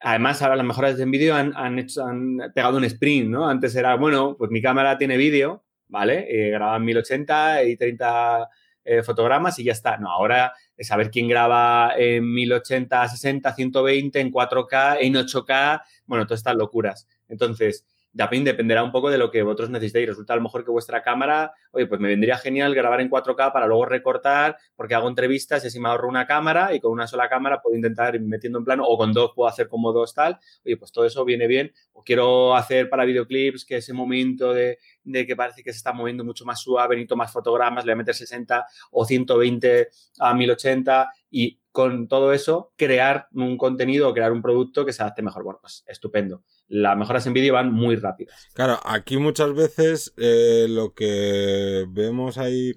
Además, 0.00 0.42
ahora 0.42 0.56
las 0.56 0.66
mejoras 0.66 1.00
en 1.00 1.10
vídeo 1.10 1.34
han, 1.34 1.52
han, 1.56 1.78
han 1.78 2.52
pegado 2.54 2.76
un 2.76 2.84
sprint, 2.84 3.30
¿no? 3.30 3.48
Antes 3.48 3.74
era, 3.74 3.96
bueno, 3.96 4.36
pues 4.36 4.50
mi 4.50 4.60
cámara 4.60 4.98
tiene 4.98 5.16
vídeo, 5.16 5.64
¿vale? 5.88 6.26
Eh, 6.28 6.50
graba 6.50 6.76
en 6.76 6.84
1080 6.84 7.64
y 7.64 7.76
30 7.76 8.48
eh, 8.84 9.02
fotogramas 9.02 9.58
y 9.58 9.64
ya 9.64 9.72
está. 9.72 9.96
No, 9.96 10.10
ahora 10.10 10.52
es 10.76 10.86
saber 10.86 11.10
quién 11.10 11.28
graba 11.28 11.94
en 11.96 12.32
1080, 12.32 13.08
60, 13.08 13.52
120, 13.52 14.20
en 14.20 14.30
4K, 14.30 14.98
en 15.00 15.14
8K, 15.14 15.82
bueno, 16.06 16.24
todas 16.24 16.40
estas 16.40 16.56
locuras. 16.56 17.08
Entonces, 17.28 17.84
también 18.16 18.44
dependerá 18.44 18.82
un 18.82 18.92
poco 18.92 19.10
de 19.10 19.18
lo 19.18 19.30
que 19.30 19.42
vosotros 19.42 19.70
necesitéis. 19.70 20.08
Resulta 20.08 20.32
a 20.32 20.36
lo 20.36 20.42
mejor 20.42 20.64
que 20.64 20.70
vuestra 20.70 21.02
cámara, 21.02 21.52
oye, 21.70 21.86
pues 21.86 22.00
me 22.00 22.08
vendría 22.08 22.36
genial 22.38 22.74
grabar 22.74 23.00
en 23.00 23.10
4K 23.10 23.52
para 23.52 23.66
luego 23.66 23.84
recortar, 23.84 24.56
porque 24.74 24.94
hago 24.94 25.08
entrevistas 25.08 25.64
y 25.64 25.68
así 25.68 25.78
me 25.78 25.88
ahorro 25.88 26.08
una 26.08 26.26
cámara 26.26 26.74
y 26.74 26.80
con 26.80 26.92
una 26.92 27.06
sola 27.06 27.28
cámara 27.28 27.60
puedo 27.62 27.76
intentar 27.76 28.14
ir 28.14 28.22
metiendo 28.22 28.58
en 28.58 28.64
plano, 28.64 28.84
o 28.86 28.96
con 28.96 29.12
dos 29.12 29.32
puedo 29.34 29.48
hacer 29.48 29.68
como 29.68 29.92
dos 29.92 30.14
tal. 30.14 30.38
Oye, 30.64 30.76
pues 30.76 30.92
todo 30.92 31.04
eso 31.04 31.24
viene 31.24 31.46
bien. 31.46 31.72
O 31.92 32.02
quiero 32.02 32.54
hacer 32.56 32.88
para 32.88 33.04
videoclips 33.04 33.64
que 33.64 33.76
ese 33.76 33.92
momento 33.92 34.52
de, 34.52 34.78
de 35.04 35.26
que 35.26 35.36
parece 35.36 35.62
que 35.62 35.72
se 35.72 35.78
está 35.78 35.92
moviendo 35.92 36.24
mucho 36.24 36.44
más 36.44 36.60
suave, 36.60 36.96
necesito 36.96 37.16
más 37.16 37.32
fotogramas, 37.32 37.84
le 37.84 37.92
voy 37.92 37.94
a 37.94 37.98
meter 37.98 38.14
60 38.14 38.66
o 38.92 39.04
120 39.04 39.88
a 40.18 40.34
1080 40.34 41.10
y 41.30 41.60
con 41.72 42.08
todo 42.08 42.32
eso 42.32 42.72
crear 42.76 43.28
un 43.34 43.58
contenido 43.58 44.08
o 44.08 44.14
crear 44.14 44.32
un 44.32 44.40
producto 44.40 44.86
que 44.86 44.94
se 44.94 45.02
adapte 45.02 45.20
mejor. 45.20 45.44
Bueno, 45.44 45.58
pues 45.60 45.84
estupendo. 45.86 46.42
Las 46.68 46.96
mejoras 46.96 47.26
en 47.26 47.32
vídeo 47.32 47.54
van 47.54 47.72
muy 47.72 47.96
rápidas. 47.96 48.48
Claro, 48.54 48.80
aquí 48.84 49.16
muchas 49.18 49.54
veces 49.54 50.12
eh, 50.16 50.66
lo 50.68 50.94
que 50.94 51.86
vemos 51.88 52.38
ahí 52.38 52.74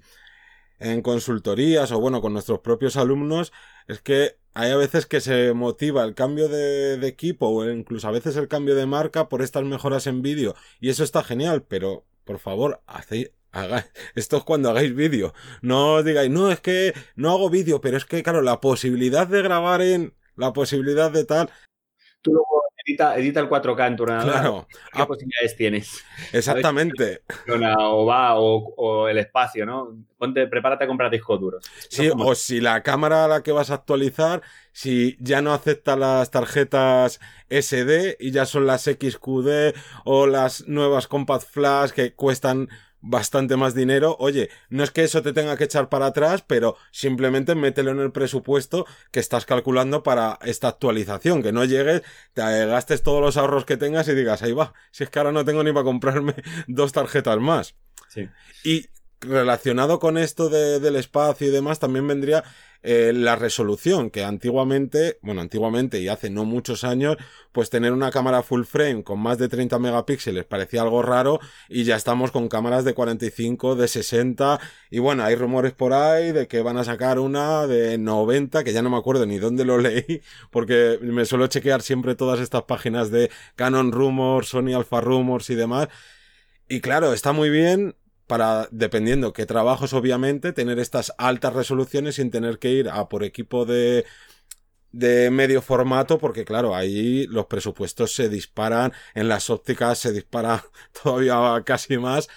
en 0.78 1.02
consultorías 1.02 1.92
o 1.92 2.00
bueno, 2.00 2.20
con 2.20 2.32
nuestros 2.32 2.60
propios 2.60 2.96
alumnos 2.96 3.52
es 3.88 4.00
que 4.00 4.36
hay 4.54 4.70
a 4.70 4.76
veces 4.76 5.06
que 5.06 5.20
se 5.20 5.52
motiva 5.52 6.04
el 6.04 6.14
cambio 6.14 6.48
de, 6.48 6.96
de, 6.98 7.06
equipo 7.06 7.48
o 7.48 7.68
incluso 7.68 8.08
a 8.08 8.12
veces 8.12 8.36
el 8.36 8.48
cambio 8.48 8.74
de 8.74 8.86
marca 8.86 9.28
por 9.28 9.42
estas 9.42 9.64
mejoras 9.64 10.06
en 10.06 10.22
vídeo 10.22 10.54
y 10.80 10.88
eso 10.88 11.04
está 11.04 11.22
genial, 11.22 11.64
pero 11.68 12.04
por 12.24 12.38
favor, 12.38 12.80
hacéis, 12.86 13.32
esto 14.14 14.36
es 14.36 14.44
cuando 14.44 14.70
hagáis 14.70 14.94
vídeo. 14.94 15.34
No 15.62 15.94
os 15.94 16.04
digáis, 16.04 16.30
no, 16.30 16.50
es 16.50 16.60
que 16.60 16.94
no 17.16 17.30
hago 17.30 17.50
vídeo, 17.50 17.80
pero 17.80 17.96
es 17.96 18.04
que, 18.04 18.22
claro, 18.22 18.42
la 18.42 18.60
posibilidad 18.60 19.26
de 19.26 19.42
grabar 19.42 19.82
en. 19.82 20.14
La 20.36 20.52
posibilidad 20.52 21.10
de 21.10 21.24
tal. 21.24 21.50
Tú 22.22 22.32
luego 22.32 22.62
edita, 22.90 23.16
edita 23.16 23.40
el 23.40 23.48
4K 23.48 23.86
en 23.86 23.96
tu 23.96 24.02
ordenador. 24.02 24.32
Claro. 24.32 24.66
¿Qué 24.92 25.02
ah, 25.02 25.06
posibilidades 25.06 25.56
tienes? 25.56 26.04
Exactamente. 26.32 27.22
O 27.78 28.06
va, 28.06 28.34
o, 28.36 29.08
el 29.08 29.18
espacio, 29.18 29.64
¿no? 29.64 29.96
Ponte, 30.18 30.46
prepárate 30.46 30.84
a 30.84 30.86
comprar 30.86 31.10
discos 31.10 31.40
duros. 31.40 31.64
Sí, 31.88 32.10
o 32.14 32.34
si 32.34 32.60
la 32.60 32.82
cámara 32.82 33.24
a 33.24 33.28
la 33.28 33.42
que 33.42 33.52
vas 33.52 33.70
a 33.70 33.74
actualizar, 33.74 34.42
si 34.72 35.16
ya 35.20 35.40
no 35.40 35.52
acepta 35.52 35.96
las 35.96 36.30
tarjetas 36.30 37.20
SD 37.48 38.16
y 38.20 38.30
ya 38.30 38.46
son 38.46 38.66
las 38.66 38.84
XQD 38.84 39.74
o 40.04 40.26
las 40.26 40.66
nuevas 40.68 41.06
Compact 41.06 41.46
Flash 41.48 41.90
que 41.90 42.14
cuestan 42.14 42.68
bastante 43.00 43.56
más 43.56 43.74
dinero. 43.74 44.16
Oye, 44.18 44.50
no 44.68 44.84
es 44.84 44.90
que 44.90 45.04
eso 45.04 45.22
te 45.22 45.32
tenga 45.32 45.56
que 45.56 45.64
echar 45.64 45.88
para 45.88 46.06
atrás, 46.06 46.44
pero 46.46 46.76
simplemente 46.90 47.54
mételo 47.54 47.90
en 47.90 48.00
el 48.00 48.12
presupuesto 48.12 48.86
que 49.10 49.20
estás 49.20 49.46
calculando 49.46 50.02
para 50.02 50.38
esta 50.42 50.68
actualización. 50.68 51.42
Que 51.42 51.52
no 51.52 51.64
llegues, 51.64 52.02
te 52.34 52.66
gastes 52.66 53.02
todos 53.02 53.20
los 53.20 53.36
ahorros 53.36 53.64
que 53.64 53.76
tengas 53.76 54.08
y 54.08 54.14
digas, 54.14 54.42
ahí 54.42 54.52
va, 54.52 54.74
si 54.90 55.04
es 55.04 55.10
que 55.10 55.18
ahora 55.18 55.32
no 55.32 55.44
tengo 55.44 55.62
ni 55.64 55.72
para 55.72 55.84
comprarme 55.84 56.34
dos 56.66 56.92
tarjetas 56.92 57.38
más. 57.38 57.74
Sí. 58.08 58.28
Y 58.64 58.88
relacionado 59.20 59.98
con 59.98 60.18
esto 60.18 60.48
de, 60.48 60.80
del 60.80 60.96
espacio 60.96 61.48
y 61.48 61.50
demás, 61.50 61.78
también 61.78 62.06
vendría 62.06 62.44
eh, 62.82 63.12
la 63.14 63.36
resolución, 63.36 64.08
que 64.08 64.24
antiguamente, 64.24 65.18
bueno, 65.20 65.42
antiguamente 65.42 66.00
y 66.00 66.08
hace 66.08 66.30
no 66.30 66.46
muchos 66.46 66.82
años, 66.82 67.18
pues 67.52 67.68
tener 67.68 67.92
una 67.92 68.10
cámara 68.10 68.42
full 68.42 68.62
frame 68.64 69.04
con 69.04 69.20
más 69.20 69.36
de 69.36 69.48
30 69.48 69.78
megapíxeles 69.78 70.46
parecía 70.46 70.80
algo 70.80 71.02
raro 71.02 71.40
y 71.68 71.84
ya 71.84 71.96
estamos 71.96 72.30
con 72.30 72.48
cámaras 72.48 72.86
de 72.86 72.94
45, 72.94 73.76
de 73.76 73.86
60 73.86 74.60
y 74.90 74.98
bueno, 74.98 75.24
hay 75.24 75.34
rumores 75.34 75.74
por 75.74 75.92
ahí 75.92 76.32
de 76.32 76.48
que 76.48 76.62
van 76.62 76.78
a 76.78 76.84
sacar 76.84 77.18
una 77.18 77.66
de 77.66 77.98
90, 77.98 78.64
que 78.64 78.72
ya 78.72 78.80
no 78.80 78.88
me 78.88 78.96
acuerdo 78.96 79.26
ni 79.26 79.38
dónde 79.38 79.66
lo 79.66 79.76
leí, 79.76 80.22
porque 80.50 80.98
me 81.02 81.26
suelo 81.26 81.48
chequear 81.48 81.82
siempre 81.82 82.14
todas 82.14 82.40
estas 82.40 82.62
páginas 82.62 83.10
de 83.10 83.30
Canon 83.56 83.92
Rumors, 83.92 84.48
Sony 84.48 84.72
Alpha 84.74 85.02
Rumors 85.02 85.50
y 85.50 85.54
demás. 85.54 85.88
Y 86.66 86.80
claro, 86.80 87.12
está 87.12 87.32
muy 87.32 87.50
bien, 87.50 87.96
para, 88.30 88.68
dependiendo 88.70 89.32
qué 89.32 89.44
trabajos, 89.44 89.92
obviamente, 89.92 90.52
tener 90.52 90.78
estas 90.78 91.12
altas 91.18 91.52
resoluciones 91.52 92.14
sin 92.14 92.30
tener 92.30 92.60
que 92.60 92.70
ir 92.70 92.88
a 92.88 93.08
por 93.08 93.24
equipo 93.24 93.64
de, 93.66 94.04
de 94.92 95.32
medio 95.32 95.60
formato, 95.60 96.18
porque 96.18 96.44
claro, 96.44 96.76
ahí 96.76 97.26
los 97.26 97.46
presupuestos 97.46 98.14
se 98.14 98.28
disparan, 98.28 98.92
en 99.14 99.26
las 99.26 99.50
ópticas 99.50 99.98
se 99.98 100.12
dispara 100.12 100.64
todavía 101.02 101.60
casi 101.66 101.98
más, 101.98 102.28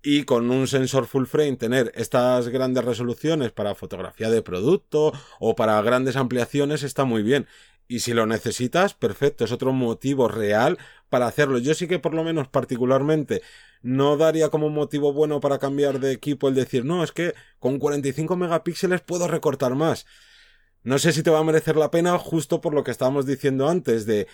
y 0.00 0.22
con 0.22 0.48
un 0.48 0.68
sensor 0.68 1.08
full 1.08 1.26
frame 1.26 1.56
tener 1.56 1.90
estas 1.96 2.48
grandes 2.48 2.84
resoluciones 2.84 3.50
para 3.50 3.74
fotografía 3.74 4.30
de 4.30 4.42
producto 4.42 5.12
o 5.40 5.56
para 5.56 5.82
grandes 5.82 6.14
ampliaciones 6.14 6.84
está 6.84 7.04
muy 7.04 7.24
bien. 7.24 7.48
Y 7.92 8.00
si 8.00 8.14
lo 8.14 8.24
necesitas, 8.24 8.94
perfecto, 8.94 9.44
es 9.44 9.52
otro 9.52 9.74
motivo 9.74 10.26
real 10.26 10.78
para 11.10 11.26
hacerlo. 11.26 11.58
Yo 11.58 11.74
sí 11.74 11.86
que 11.86 11.98
por 11.98 12.14
lo 12.14 12.24
menos 12.24 12.48
particularmente 12.48 13.42
no 13.82 14.16
daría 14.16 14.48
como 14.48 14.70
motivo 14.70 15.12
bueno 15.12 15.40
para 15.40 15.58
cambiar 15.58 16.00
de 16.00 16.12
equipo 16.12 16.48
el 16.48 16.54
decir, 16.54 16.86
no, 16.86 17.04
es 17.04 17.12
que 17.12 17.34
con 17.58 17.78
45 17.78 18.34
megapíxeles 18.34 19.02
puedo 19.02 19.28
recortar 19.28 19.74
más. 19.74 20.06
No 20.82 20.98
sé 20.98 21.12
si 21.12 21.22
te 21.22 21.28
va 21.28 21.40
a 21.40 21.44
merecer 21.44 21.76
la 21.76 21.90
pena 21.90 22.16
justo 22.16 22.62
por 22.62 22.72
lo 22.72 22.82
que 22.82 22.92
estábamos 22.92 23.26
diciendo 23.26 23.68
antes 23.68 24.06
de, 24.06 24.26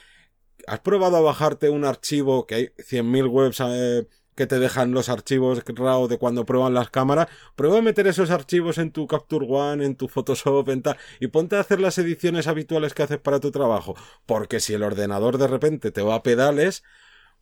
¿has 0.68 0.78
probado 0.78 1.16
a 1.16 1.20
bajarte 1.20 1.68
un 1.68 1.84
archivo 1.84 2.46
que 2.46 2.54
hay 2.54 2.66
100.000 2.78 3.28
webs 3.28 3.60
eh, 3.60 4.06
que 4.38 4.46
te 4.46 4.61
dejan 4.61 4.92
los 4.92 5.09
archivos 5.09 5.64
RAW 5.66 6.07
de 6.07 6.16
cuando 6.16 6.46
prueban 6.46 6.72
las 6.72 6.90
cámaras, 6.90 7.27
prueba 7.57 7.79
a 7.79 7.83
meter 7.83 8.07
esos 8.07 8.31
archivos 8.31 8.79
en 8.79 8.92
tu 8.92 9.09
Capture 9.09 9.44
One, 9.48 9.85
en 9.85 9.96
tu 9.96 10.07
Photoshop, 10.07 10.68
en 10.68 10.83
tal, 10.83 10.96
y 11.18 11.27
ponte 11.27 11.57
a 11.57 11.61
hacer 11.61 11.81
las 11.81 11.98
ediciones 11.98 12.46
habituales 12.46 12.94
que 12.94 13.03
haces 13.03 13.18
para 13.18 13.40
tu 13.40 13.51
trabajo. 13.51 13.96
Porque 14.27 14.61
si 14.61 14.74
el 14.74 14.85
ordenador 14.85 15.38
de 15.38 15.48
repente 15.48 15.90
te 15.90 16.03
va 16.03 16.14
a 16.14 16.22
pedales, 16.22 16.85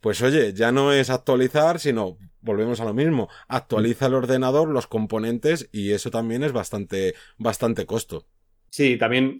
pues 0.01 0.23
oye, 0.23 0.53
ya 0.53 0.71
no 0.71 0.91
es 0.91 1.11
actualizar, 1.11 1.79
sino 1.79 2.17
volvemos 2.41 2.79
a 2.79 2.85
lo 2.85 2.95
mismo, 2.95 3.29
actualiza 3.47 4.07
el 4.07 4.15
ordenador, 4.15 4.67
los 4.67 4.87
componentes, 4.87 5.69
y 5.71 5.91
eso 5.91 6.09
también 6.09 6.43
es 6.43 6.51
bastante, 6.51 7.13
bastante 7.37 7.85
costo. 7.85 8.25
Sí, 8.77 8.95
también 8.95 9.39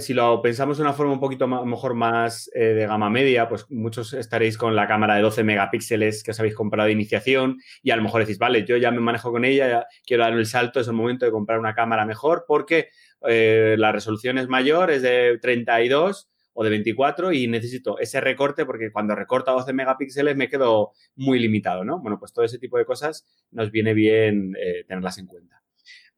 si 0.00 0.12
lo 0.12 0.42
pensamos 0.42 0.76
de 0.76 0.82
una 0.82 0.92
forma 0.92 1.12
un 1.12 1.20
poquito 1.20 1.46
más, 1.46 1.64
mejor 1.64 1.94
más 1.94 2.50
eh, 2.52 2.74
de 2.74 2.84
gama 2.88 3.10
media, 3.10 3.48
pues 3.48 3.70
muchos 3.70 4.12
estaréis 4.12 4.58
con 4.58 4.74
la 4.74 4.88
cámara 4.88 5.14
de 5.14 5.22
12 5.22 5.44
megapíxeles 5.44 6.24
que 6.24 6.32
os 6.32 6.40
habéis 6.40 6.56
comprado 6.56 6.88
de 6.88 6.92
iniciación 6.92 7.58
y 7.80 7.92
a 7.92 7.96
lo 7.96 8.02
mejor 8.02 8.22
decís, 8.22 8.38
vale, 8.38 8.64
yo 8.64 8.76
ya 8.76 8.90
me 8.90 8.98
manejo 8.98 9.30
con 9.30 9.44
ella, 9.44 9.86
quiero 10.04 10.24
dar 10.24 10.32
el 10.32 10.46
salto, 10.46 10.80
es 10.80 10.88
el 10.88 10.94
momento 10.94 11.24
de 11.24 11.30
comprar 11.30 11.60
una 11.60 11.74
cámara 11.74 12.04
mejor 12.04 12.44
porque 12.48 12.88
eh, 13.28 13.76
la 13.78 13.92
resolución 13.92 14.36
es 14.38 14.48
mayor, 14.48 14.90
es 14.90 15.02
de 15.02 15.38
32 15.40 16.28
o 16.52 16.64
de 16.64 16.70
24 16.70 17.30
y 17.32 17.46
necesito 17.46 18.00
ese 18.00 18.20
recorte 18.20 18.66
porque 18.66 18.90
cuando 18.90 19.14
recorto 19.14 19.52
a 19.52 19.54
12 19.54 19.72
megapíxeles 19.74 20.34
me 20.34 20.48
quedo 20.48 20.90
muy 21.14 21.38
limitado, 21.38 21.84
¿no? 21.84 22.00
Bueno, 22.00 22.18
pues 22.18 22.32
todo 22.32 22.44
ese 22.44 22.58
tipo 22.58 22.78
de 22.78 22.84
cosas 22.84 23.24
nos 23.52 23.70
viene 23.70 23.94
bien 23.94 24.56
eh, 24.60 24.82
tenerlas 24.88 25.18
en 25.18 25.28
cuenta. 25.28 25.61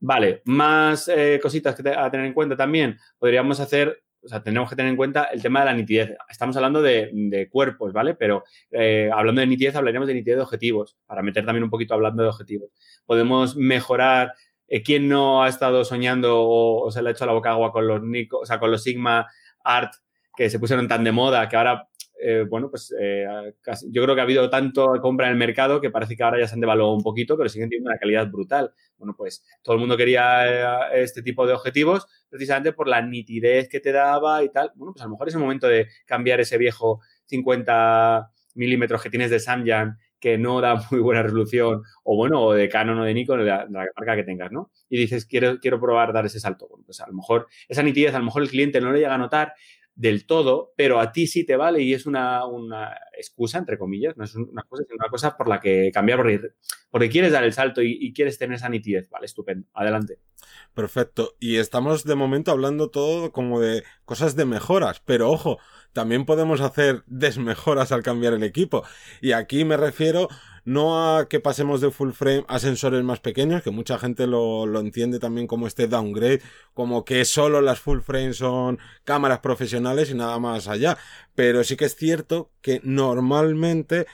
Vale, 0.00 0.42
más 0.44 1.08
eh, 1.08 1.38
cositas 1.42 1.74
que 1.74 1.88
a 1.88 2.10
tener 2.10 2.26
en 2.26 2.34
cuenta 2.34 2.56
también. 2.56 2.98
Podríamos 3.18 3.60
hacer, 3.60 4.04
o 4.22 4.28
sea, 4.28 4.42
tenemos 4.42 4.68
que 4.68 4.76
tener 4.76 4.90
en 4.90 4.96
cuenta 4.96 5.24
el 5.24 5.40
tema 5.40 5.60
de 5.60 5.66
la 5.66 5.74
nitidez. 5.74 6.10
Estamos 6.28 6.56
hablando 6.56 6.82
de, 6.82 7.48
cuerpos, 7.50 7.92
¿vale? 7.92 8.14
Pero 8.14 8.44
eh, 8.70 9.10
hablando 9.12 9.40
de 9.40 9.46
nitidez, 9.46 9.76
hablaríamos 9.76 10.06
de 10.08 10.14
nitidez 10.14 10.36
de 10.36 10.42
objetivos, 10.42 10.96
para 11.06 11.22
meter 11.22 11.46
también 11.46 11.64
un 11.64 11.70
poquito 11.70 11.94
hablando 11.94 12.22
de 12.22 12.28
objetivos. 12.28 12.70
Podemos 13.06 13.56
mejorar. 13.56 14.34
Eh, 14.66 14.82
¿Quién 14.82 15.08
no 15.08 15.42
ha 15.42 15.48
estado 15.48 15.84
soñando 15.84 16.40
o, 16.40 16.90
se 16.90 17.02
le 17.02 17.10
ha 17.10 17.12
hecho 17.12 17.26
la 17.26 17.32
boca 17.32 17.50
agua 17.50 17.72
con 17.72 17.86
los 17.86 18.02
Nico, 18.02 18.38
o 18.38 18.46
sea, 18.46 18.58
con 18.58 18.70
los 18.70 18.82
Sigma 18.82 19.26
Art 19.62 19.92
que 20.36 20.50
se 20.50 20.58
pusieron 20.58 20.88
tan 20.88 21.04
de 21.04 21.12
moda 21.12 21.48
que 21.48 21.56
ahora 21.56 21.88
eh, 22.26 22.46
bueno, 22.48 22.70
pues 22.70 22.90
eh, 22.98 23.26
yo 23.90 24.02
creo 24.02 24.14
que 24.14 24.20
ha 24.22 24.24
habido 24.24 24.48
tanto 24.48 24.98
compra 25.02 25.26
en 25.26 25.32
el 25.32 25.38
mercado 25.38 25.78
que 25.78 25.90
parece 25.90 26.16
que 26.16 26.22
ahora 26.22 26.40
ya 26.40 26.48
se 26.48 26.54
han 26.54 26.60
devaluado 26.60 26.94
un 26.94 27.02
poquito, 27.02 27.36
pero 27.36 27.50
siguen 27.50 27.68
teniendo 27.68 27.90
una 27.90 27.98
calidad 27.98 28.30
brutal. 28.30 28.72
Bueno, 28.96 29.14
pues 29.14 29.44
todo 29.62 29.74
el 29.74 29.80
mundo 29.80 29.94
quería 29.94 30.94
eh, 30.94 31.02
este 31.02 31.20
tipo 31.20 31.46
de 31.46 31.52
objetivos 31.52 32.06
precisamente 32.30 32.72
por 32.72 32.88
la 32.88 33.02
nitidez 33.02 33.68
que 33.68 33.78
te 33.78 33.92
daba 33.92 34.42
y 34.42 34.48
tal. 34.48 34.72
Bueno, 34.74 34.94
pues 34.94 35.02
a 35.02 35.04
lo 35.04 35.10
mejor 35.10 35.28
es 35.28 35.34
el 35.34 35.40
momento 35.40 35.68
de 35.68 35.88
cambiar 36.06 36.40
ese 36.40 36.56
viejo 36.56 37.02
50 37.26 38.30
milímetros 38.54 39.02
que 39.02 39.10
tienes 39.10 39.28
de 39.30 39.38
Samyang 39.38 39.98
que 40.18 40.38
no 40.38 40.62
da 40.62 40.76
muy 40.90 41.00
buena 41.00 41.22
resolución, 41.22 41.82
o 42.04 42.16
bueno, 42.16 42.40
o 42.40 42.54
de 42.54 42.70
Canon 42.70 42.98
o 43.00 43.04
de 43.04 43.12
Nikon, 43.12 43.40
de 43.40 43.44
la, 43.44 43.66
marca 43.68 44.16
que 44.16 44.24
tengas, 44.24 44.50
¿no? 44.50 44.70
Y 44.88 44.96
dices, 44.96 45.26
quiero, 45.26 45.58
quiero 45.60 45.78
probar 45.78 46.14
dar 46.14 46.24
ese 46.24 46.40
salto. 46.40 46.66
Bueno, 46.70 46.84
pues 46.86 47.02
a 47.02 47.06
lo 47.06 47.12
mejor 47.12 47.46
esa 47.68 47.82
nitidez, 47.82 48.14
a 48.14 48.18
lo 48.18 48.24
mejor 48.24 48.42
el 48.42 48.48
cliente 48.48 48.80
no 48.80 48.90
le 48.90 49.00
llega 49.00 49.14
a 49.14 49.18
notar, 49.18 49.52
del 49.94 50.26
todo, 50.26 50.72
pero 50.76 50.98
a 50.98 51.12
ti 51.12 51.26
sí 51.26 51.44
te 51.46 51.56
vale 51.56 51.82
y 51.82 51.94
es 51.94 52.06
una, 52.06 52.46
una 52.46 52.96
excusa, 53.16 53.58
entre 53.58 53.78
comillas, 53.78 54.16
no 54.16 54.24
es 54.24 54.34
una 54.34 54.62
cosa, 54.62 54.82
es 54.82 54.90
una 54.90 55.08
cosa 55.08 55.36
por 55.36 55.48
la 55.48 55.60
que 55.60 55.90
cambiar, 55.92 56.20
porque, 56.90 57.08
quieres 57.08 57.32
dar 57.32 57.44
el 57.44 57.52
salto 57.52 57.80
y, 57.82 58.12
quieres 58.12 58.38
tener 58.38 58.56
esa 58.56 58.68
nitidez. 58.68 59.08
Vale, 59.10 59.26
estupendo. 59.26 59.68
Adelante. 59.74 60.18
Perfecto. 60.74 61.34
Y 61.38 61.56
estamos 61.56 62.04
de 62.04 62.14
momento 62.14 62.50
hablando 62.50 62.90
todo 62.90 63.32
como 63.32 63.60
de 63.60 63.84
cosas 64.04 64.36
de 64.36 64.44
mejoras, 64.44 65.00
pero 65.04 65.30
ojo, 65.30 65.58
también 65.92 66.24
podemos 66.24 66.60
hacer 66.60 67.02
desmejoras 67.06 67.92
al 67.92 68.02
cambiar 68.02 68.34
el 68.34 68.42
equipo. 68.42 68.84
Y 69.20 69.32
aquí 69.32 69.64
me 69.64 69.76
refiero 69.76 70.28
no 70.64 71.16
a 71.18 71.28
que 71.28 71.40
pasemos 71.40 71.80
de 71.80 71.90
full 71.90 72.12
frame 72.12 72.44
a 72.48 72.58
sensores 72.58 73.02
más 73.04 73.20
pequeños, 73.20 73.62
que 73.62 73.70
mucha 73.70 73.98
gente 73.98 74.26
lo, 74.26 74.66
lo 74.66 74.80
entiende 74.80 75.18
también 75.18 75.46
como 75.46 75.66
este 75.66 75.88
downgrade, 75.88 76.42
como 76.74 77.04
que 77.04 77.24
solo 77.24 77.60
las 77.60 77.80
full 77.80 78.00
frame 78.00 78.32
son 78.34 78.78
cámaras 79.04 79.40
profesionales 79.40 80.10
y 80.10 80.14
nada 80.14 80.38
más 80.38 80.68
allá. 80.68 80.98
Pero 81.34 81.64
sí 81.64 81.76
que 81.76 81.86
es 81.86 81.96
cierto 81.96 82.50
que 82.60 82.80
normalmente 82.84 84.06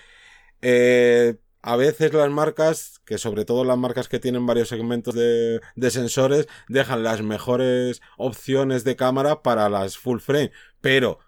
Eh, 0.63 1.37
a 1.63 1.77
veces 1.77 2.13
las 2.15 2.31
marcas, 2.31 3.01
que 3.05 3.19
sobre 3.19 3.45
todo 3.45 3.65
las 3.65 3.77
marcas 3.79 4.09
que 4.09 4.19
tienen 4.19 4.47
varios 4.47 4.69
segmentos 4.69 5.15
de, 5.15 5.61
de, 5.77 5.91
sensores, 5.91 6.49
dejan 6.69 7.03
las 7.03 7.23
mejores 7.23 8.01
opciones 8.17 8.85
de 8.85 8.97
cámara 8.97 9.43
para 9.43 9.69
las 9.69 9.99
full 9.99 10.21
frame. 10.21 10.53
Pero, 10.81 11.19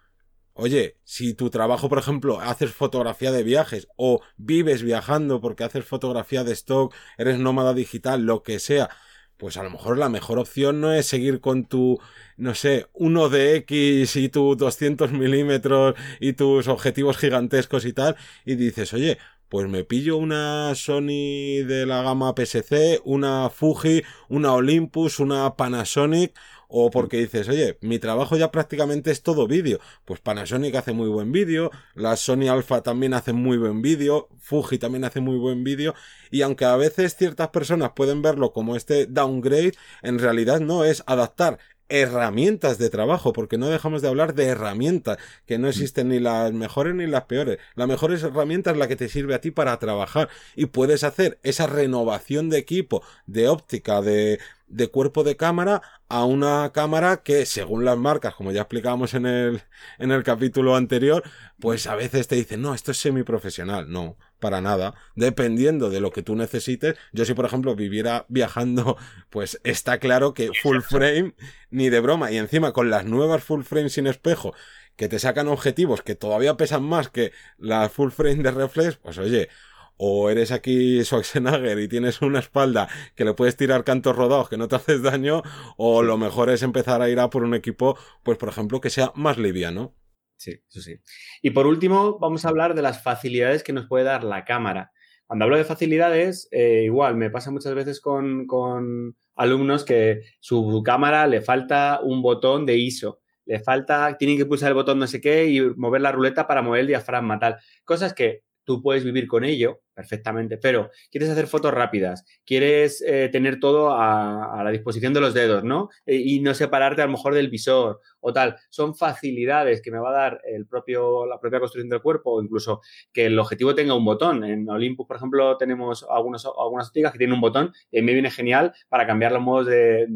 oye, 0.53 0.97
si 1.03 1.33
tu 1.33 1.49
trabajo, 1.49 1.89
por 1.89 1.99
ejemplo, 1.99 2.39
haces 2.39 2.71
fotografía 2.71 3.31
de 3.31 3.43
viajes 3.43 3.87
o 3.95 4.21
vives 4.37 4.83
viajando 4.83 5.41
porque 5.41 5.63
haces 5.63 5.85
fotografía 5.85 6.43
de 6.43 6.53
stock, 6.53 6.93
eres 7.17 7.39
nómada 7.39 7.73
digital, 7.73 8.25
lo 8.25 8.43
que 8.43 8.59
sea, 8.59 8.89
pues 9.37 9.57
a 9.57 9.63
lo 9.63 9.69
mejor 9.71 9.97
la 9.97 10.09
mejor 10.09 10.39
opción 10.39 10.79
no 10.79 10.93
es 10.93 11.07
seguir 11.07 11.41
con 11.41 11.65
tu, 11.65 11.99
no 12.37 12.55
sé, 12.55 12.87
1 12.93 13.29
de 13.29 13.55
X 13.57 14.15
y 14.15 14.29
tu 14.29 14.55
200 14.55 15.11
milímetros 15.11 15.95
y 16.19 16.33
tus 16.33 16.67
objetivos 16.67 17.17
gigantescos 17.17 17.85
y 17.85 17.93
tal, 17.93 18.15
y 18.45 18.55
dices, 18.55 18.93
oye, 18.93 19.17
pues 19.49 19.67
me 19.67 19.83
pillo 19.83 20.17
una 20.17 20.73
Sony 20.75 21.63
de 21.67 21.85
la 21.85 22.01
gama 22.01 22.33
PSC, 22.35 23.01
una 23.03 23.49
Fuji, 23.49 24.03
una 24.29 24.53
Olympus, 24.53 25.19
una 25.19 25.55
Panasonic, 25.55 26.33
o 26.75 26.89
porque 26.89 27.17
dices, 27.17 27.47
oye, 27.49 27.77
mi 27.81 27.99
trabajo 27.99 28.35
ya 28.35 28.51
prácticamente 28.51 29.11
es 29.11 29.21
todo 29.21 29.45
vídeo. 29.47 29.79
Pues 30.05 30.19
Panasonic 30.21 30.73
hace 30.73 30.91
muy 30.91 31.07
buen 31.07 31.31
vídeo, 31.31 31.69
la 31.93 32.15
Sony 32.15 32.49
Alpha 32.49 32.81
también 32.81 33.13
hace 33.13 33.31
muy 33.31 33.57
buen 33.57 33.83
vídeo, 33.83 34.27
Fuji 34.39 34.79
también 34.79 35.05
hace 35.05 35.19
muy 35.19 35.37
buen 35.37 35.63
vídeo, 35.63 35.93
y 36.31 36.41
aunque 36.41 36.65
a 36.65 36.75
veces 36.75 37.15
ciertas 37.15 37.49
personas 37.49 37.91
pueden 37.95 38.23
verlo 38.23 38.53
como 38.53 38.75
este 38.75 39.05
downgrade, 39.05 39.73
en 40.01 40.17
realidad 40.17 40.61
no 40.61 40.83
es 40.83 41.03
adaptar 41.05 41.59
herramientas 41.89 42.79
de 42.79 42.89
trabajo, 42.89 43.33
porque 43.33 43.59
no 43.59 43.67
dejamos 43.67 44.01
de 44.01 44.07
hablar 44.07 44.33
de 44.33 44.45
herramientas, 44.45 45.19
que 45.45 45.59
no 45.59 45.67
existen 45.67 46.09
ni 46.09 46.19
las 46.19 46.51
mejores 46.53 46.95
ni 46.95 47.05
las 47.05 47.25
peores. 47.25 47.59
La 47.75 47.85
mejor 47.85 48.13
herramienta 48.13 48.71
es 48.71 48.77
la 48.77 48.87
que 48.87 48.95
te 48.95 49.09
sirve 49.09 49.35
a 49.35 49.41
ti 49.41 49.51
para 49.51 49.77
trabajar 49.77 50.27
y 50.55 50.65
puedes 50.65 51.03
hacer 51.03 51.37
esa 51.43 51.67
renovación 51.67 52.49
de 52.49 52.57
equipo, 52.57 53.03
de 53.27 53.47
óptica, 53.47 54.01
de, 54.01 54.39
de 54.73 54.87
cuerpo 54.87 55.23
de 55.23 55.37
cámara 55.37 55.81
a 56.09 56.25
una 56.25 56.71
cámara 56.73 57.17
que, 57.17 57.45
según 57.45 57.85
las 57.85 57.97
marcas, 57.97 58.33
como 58.33 58.51
ya 58.51 58.61
explicábamos 58.61 59.13
en 59.13 59.25
el, 59.25 59.61
en 59.99 60.11
el 60.11 60.23
capítulo 60.23 60.75
anterior, 60.75 61.23
pues 61.59 61.87
a 61.87 61.95
veces 61.95 62.27
te 62.27 62.35
dicen, 62.35 62.61
no, 62.61 62.73
esto 62.73 62.91
es 62.91 62.97
semiprofesional. 62.97 63.91
No, 63.91 64.17
para 64.39 64.61
nada. 64.61 64.95
Dependiendo 65.15 65.89
de 65.89 66.01
lo 66.01 66.11
que 66.11 66.23
tú 66.23 66.35
necesites. 66.35 66.95
Yo 67.11 67.25
si, 67.25 67.33
por 67.33 67.45
ejemplo, 67.45 67.75
viviera 67.75 68.25
viajando, 68.29 68.97
pues 69.29 69.59
está 69.63 69.99
claro 69.99 70.33
que 70.33 70.51
full 70.61 70.81
frame, 70.81 71.35
ni 71.69 71.89
de 71.89 71.99
broma. 71.99 72.31
Y 72.31 72.37
encima 72.37 72.73
con 72.73 72.89
las 72.89 73.05
nuevas 73.05 73.43
full 73.43 73.63
frame 73.63 73.89
sin 73.89 74.07
espejo, 74.07 74.53
que 74.95 75.07
te 75.07 75.19
sacan 75.19 75.47
objetivos 75.47 76.01
que 76.01 76.15
todavía 76.15 76.57
pesan 76.57 76.83
más 76.83 77.09
que 77.09 77.31
la 77.57 77.89
full 77.89 78.11
frame 78.11 78.43
de 78.43 78.51
reflex, 78.51 78.97
pues 78.97 79.17
oye, 79.17 79.49
o 79.97 80.29
eres 80.29 80.51
aquí 80.51 81.03
Schwarzenegger 81.03 81.79
y 81.79 81.87
tienes 81.87 82.21
una 82.21 82.39
espalda 82.39 82.87
que 83.15 83.25
le 83.25 83.33
puedes 83.33 83.55
tirar 83.55 83.83
cantos 83.83 84.15
rodados 84.15 84.49
que 84.49 84.57
no 84.57 84.67
te 84.67 84.75
haces 84.75 85.01
daño, 85.01 85.41
o 85.77 86.03
lo 86.03 86.17
mejor 86.17 86.49
es 86.49 86.63
empezar 86.63 87.01
a 87.01 87.09
ir 87.09 87.19
a 87.19 87.29
por 87.29 87.43
un 87.43 87.53
equipo, 87.53 87.97
pues 88.23 88.37
por 88.37 88.49
ejemplo, 88.49 88.81
que 88.81 88.89
sea 88.89 89.11
más 89.15 89.37
liviano. 89.37 89.95
Sí, 90.37 90.59
eso 90.69 90.81
sí. 90.81 90.97
Y 91.41 91.51
por 91.51 91.67
último, 91.67 92.19
vamos 92.19 92.45
a 92.45 92.49
hablar 92.49 92.75
de 92.75 92.81
las 92.81 93.01
facilidades 93.01 93.63
que 93.63 93.73
nos 93.73 93.87
puede 93.87 94.05
dar 94.05 94.23
la 94.23 94.43
cámara. 94.45 94.91
Cuando 95.25 95.45
hablo 95.45 95.57
de 95.57 95.63
facilidades, 95.63 96.49
eh, 96.51 96.83
igual 96.83 97.15
me 97.15 97.29
pasa 97.29 97.49
muchas 97.49 97.73
veces 97.75 98.01
con, 98.01 98.45
con 98.45 99.15
alumnos 99.35 99.85
que 99.85 100.21
su 100.39 100.83
cámara 100.83 101.27
le 101.27 101.41
falta 101.41 102.01
un 102.03 102.21
botón 102.21 102.65
de 102.65 102.77
ISO 102.77 103.19
le 103.45 103.59
falta, 103.59 104.17
tienen 104.17 104.37
que 104.37 104.45
pulsar 104.45 104.69
el 104.69 104.75
botón 104.75 104.99
no 104.99 105.07
sé 105.07 105.19
qué 105.19 105.47
y 105.47 105.61
mover 105.75 106.01
la 106.01 106.11
ruleta 106.11 106.47
para 106.47 106.61
mover 106.61 106.81
el 106.81 106.87
diafragma, 106.87 107.39
tal. 107.39 107.57
Cosas 107.83 108.13
que 108.13 108.43
tú 108.65 108.81
puedes 108.81 109.03
vivir 109.03 109.27
con 109.27 109.43
ello 109.43 109.81
perfectamente, 109.93 110.57
pero 110.57 110.89
quieres 111.11 111.29
hacer 111.29 111.47
fotos 111.47 111.73
rápidas, 111.73 112.25
quieres 112.45 113.03
eh, 113.05 113.29
tener 113.31 113.59
todo 113.59 113.91
a, 113.91 114.61
la 114.63 114.71
disposición 114.71 115.13
de 115.13 115.21
los 115.21 115.33
dedos, 115.33 115.63
¿no? 115.63 115.89
Y 116.05 116.39
no 116.39 116.53
separarte 116.53 117.01
a 117.01 117.05
lo 117.05 117.11
mejor 117.11 117.33
del 117.33 117.49
visor 117.49 117.99
o 118.19 118.33
tal. 118.33 118.55
Son 118.69 118.95
facilidades 118.95 119.81
que 119.81 119.91
me 119.91 119.99
va 119.99 120.09
a 120.09 120.13
dar 120.13 120.41
el 120.45 120.65
propio, 120.65 121.25
la 121.25 121.39
propia 121.39 121.59
construcción 121.59 121.89
del 121.89 122.01
cuerpo 122.01 122.31
o 122.31 122.41
incluso 122.41 122.81
que 123.11 123.25
el 123.25 123.37
objetivo 123.37 123.75
tenga 123.75 123.93
un 123.93 124.05
botón. 124.05 124.43
En 124.43 124.69
Olympus, 124.69 125.05
por 125.05 125.17
ejemplo, 125.17 125.57
tenemos 125.57 126.05
algunos, 126.09 126.45
algunas 126.45 126.87
ópticas 126.87 127.11
que 127.11 127.17
tienen 127.17 127.35
un 127.35 127.41
botón 127.41 127.73
y 127.91 128.01
me 128.01 128.13
viene 128.13 128.31
genial 128.31 128.73
para 128.89 129.05
cambiar 129.05 129.33
los 129.33 129.41
modos 129.41 129.67
de, 129.67 130.07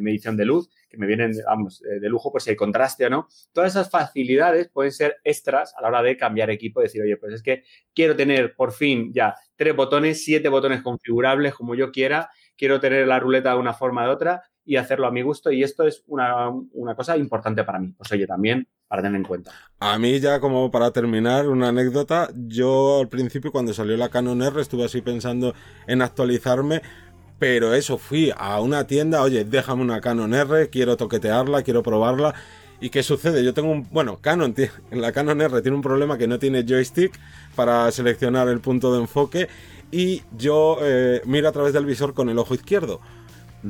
medición 0.00 0.36
de 0.36 0.44
luz 0.44 0.68
que 0.88 0.98
me 0.98 1.06
vienen, 1.06 1.32
vamos, 1.44 1.80
de 1.80 2.08
lujo 2.08 2.30
por 2.30 2.40
si 2.40 2.50
hay 2.50 2.56
contraste 2.56 3.06
o 3.06 3.10
no. 3.10 3.28
Todas 3.52 3.72
esas 3.72 3.90
facilidades 3.90 4.68
pueden 4.68 4.92
ser 4.92 5.16
extras 5.24 5.74
a 5.76 5.82
la 5.82 5.88
hora 5.88 6.02
de 6.02 6.16
cambiar 6.16 6.48
equipo, 6.50 6.80
decir, 6.80 7.02
oye, 7.02 7.16
pues 7.16 7.34
es 7.34 7.42
que 7.42 7.64
quiero 7.92 8.14
tener 8.14 8.54
por 8.54 8.72
fin 8.72 9.12
ya 9.12 9.25
tres 9.56 9.74
botones, 9.74 10.22
siete 10.24 10.48
botones 10.48 10.82
configurables 10.82 11.54
como 11.54 11.74
yo 11.74 11.90
quiera, 11.90 12.30
quiero 12.56 12.80
tener 12.80 13.06
la 13.06 13.18
ruleta 13.18 13.52
de 13.52 13.58
una 13.58 13.74
forma 13.74 14.04
o 14.04 14.06
de 14.06 14.12
otra 14.12 14.42
y 14.64 14.76
hacerlo 14.76 15.06
a 15.06 15.12
mi 15.12 15.22
gusto 15.22 15.50
y 15.50 15.62
esto 15.62 15.86
es 15.86 16.02
una, 16.06 16.50
una 16.72 16.94
cosa 16.94 17.16
importante 17.16 17.64
para 17.64 17.78
mí. 17.78 17.92
Pues 17.96 18.10
oye, 18.12 18.26
también 18.26 18.68
para 18.88 19.02
tener 19.02 19.16
en 19.16 19.24
cuenta. 19.24 19.52
A 19.80 19.98
mí 19.98 20.20
ya 20.20 20.40
como 20.40 20.70
para 20.70 20.90
terminar 20.90 21.48
una 21.48 21.68
anécdota, 21.68 22.28
yo 22.34 23.00
al 23.00 23.08
principio 23.08 23.52
cuando 23.52 23.72
salió 23.72 23.96
la 23.96 24.08
Canon 24.08 24.42
R 24.42 24.60
estuve 24.60 24.84
así 24.84 25.00
pensando 25.02 25.54
en 25.86 26.02
actualizarme, 26.02 26.82
pero 27.38 27.74
eso, 27.74 27.98
fui 27.98 28.32
a 28.36 28.60
una 28.60 28.86
tienda, 28.86 29.22
oye, 29.22 29.44
déjame 29.44 29.82
una 29.82 30.00
Canon 30.00 30.34
R, 30.34 30.70
quiero 30.70 30.96
toquetearla, 30.96 31.62
quiero 31.62 31.82
probarla. 31.82 32.34
¿Y 32.80 32.90
qué 32.90 33.02
sucede? 33.02 33.42
Yo 33.44 33.54
tengo 33.54 33.70
un. 33.70 33.86
Bueno, 33.90 34.18
Canon, 34.20 34.54
en 34.56 34.70
la 35.00 35.12
Canon 35.12 35.40
R 35.40 35.62
tiene 35.62 35.76
un 35.76 35.82
problema 35.82 36.18
que 36.18 36.26
no 36.26 36.38
tiene 36.38 36.64
joystick 36.66 37.18
para 37.54 37.90
seleccionar 37.90 38.48
el 38.48 38.60
punto 38.60 38.92
de 38.94 39.00
enfoque. 39.00 39.48
Y 39.90 40.22
yo 40.36 40.78
eh, 40.82 41.22
miro 41.24 41.48
a 41.48 41.52
través 41.52 41.72
del 41.72 41.86
visor 41.86 42.12
con 42.12 42.28
el 42.28 42.38
ojo 42.38 42.54
izquierdo. 42.54 43.00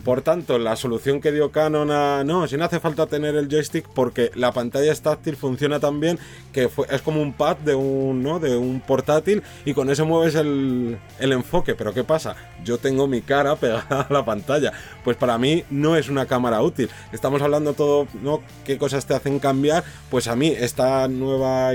Por 0.04 0.20
tanto, 0.20 0.58
la 0.58 0.76
solución 0.76 1.20
que 1.20 1.32
dio 1.32 1.50
Canon 1.50 1.90
a... 1.90 2.22
No, 2.24 2.46
si 2.46 2.56
no 2.56 2.64
hace 2.64 2.80
falta 2.80 3.06
tener 3.06 3.34
el 3.34 3.48
joystick 3.48 3.88
porque 3.88 4.30
la 4.34 4.52
pantalla 4.52 4.92
es 4.92 5.00
táctil, 5.00 5.36
funciona 5.36 5.80
tan 5.80 6.00
bien 6.00 6.18
que 6.52 6.68
es 6.90 7.02
como 7.02 7.22
un 7.22 7.32
pad 7.32 7.56
de 7.58 7.74
un, 7.74 8.22
¿no? 8.22 8.38
de 8.38 8.56
un 8.56 8.80
portátil 8.80 9.42
y 9.64 9.74
con 9.74 9.88
eso 9.88 10.04
mueves 10.04 10.34
el, 10.34 10.98
el 11.18 11.32
enfoque. 11.32 11.74
Pero 11.74 11.94
¿qué 11.94 12.04
pasa? 12.04 12.36
Yo 12.64 12.78
tengo 12.78 13.06
mi 13.06 13.22
cara 13.22 13.56
pegada 13.60 14.02
a 14.02 14.12
la 14.12 14.24
pantalla. 14.24 14.72
Pues 15.04 15.16
para 15.16 15.38
mí 15.38 15.64
no 15.70 15.96
es 15.96 16.08
una 16.08 16.26
cámara 16.26 16.62
útil. 16.62 16.90
Estamos 17.12 17.40
hablando 17.40 17.72
todo, 17.72 18.06
¿no? 18.22 18.42
¿Qué 18.64 18.78
cosas 18.78 19.06
te 19.06 19.14
hacen 19.14 19.38
cambiar? 19.38 19.84
Pues 20.10 20.28
a 20.28 20.36
mí 20.36 20.48
esta 20.48 21.08
nueva 21.08 21.74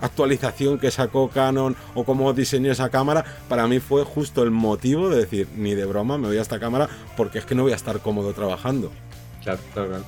actualización 0.00 0.78
que 0.78 0.90
sacó 0.90 1.28
Canon 1.28 1.76
o 1.94 2.04
cómo 2.04 2.32
diseñó 2.32 2.70
esa 2.70 2.90
cámara, 2.90 3.24
para 3.48 3.66
mí 3.66 3.80
fue 3.80 4.04
justo 4.04 4.42
el 4.42 4.50
motivo 4.50 5.08
de 5.08 5.18
decir, 5.18 5.48
ni 5.56 5.74
de 5.74 5.84
broma 5.84 6.18
me 6.18 6.28
voy 6.28 6.38
a 6.38 6.42
esta 6.42 6.60
cámara 6.60 6.88
porque 7.16 7.38
es 7.38 7.46
que 7.46 7.54
no 7.54 7.62
voy 7.62 7.72
a 7.72 7.76
estar 7.76 8.00
cómodo 8.00 8.32
trabajando. 8.32 8.90
Claro, 9.42 9.60
claro. 9.72 10.04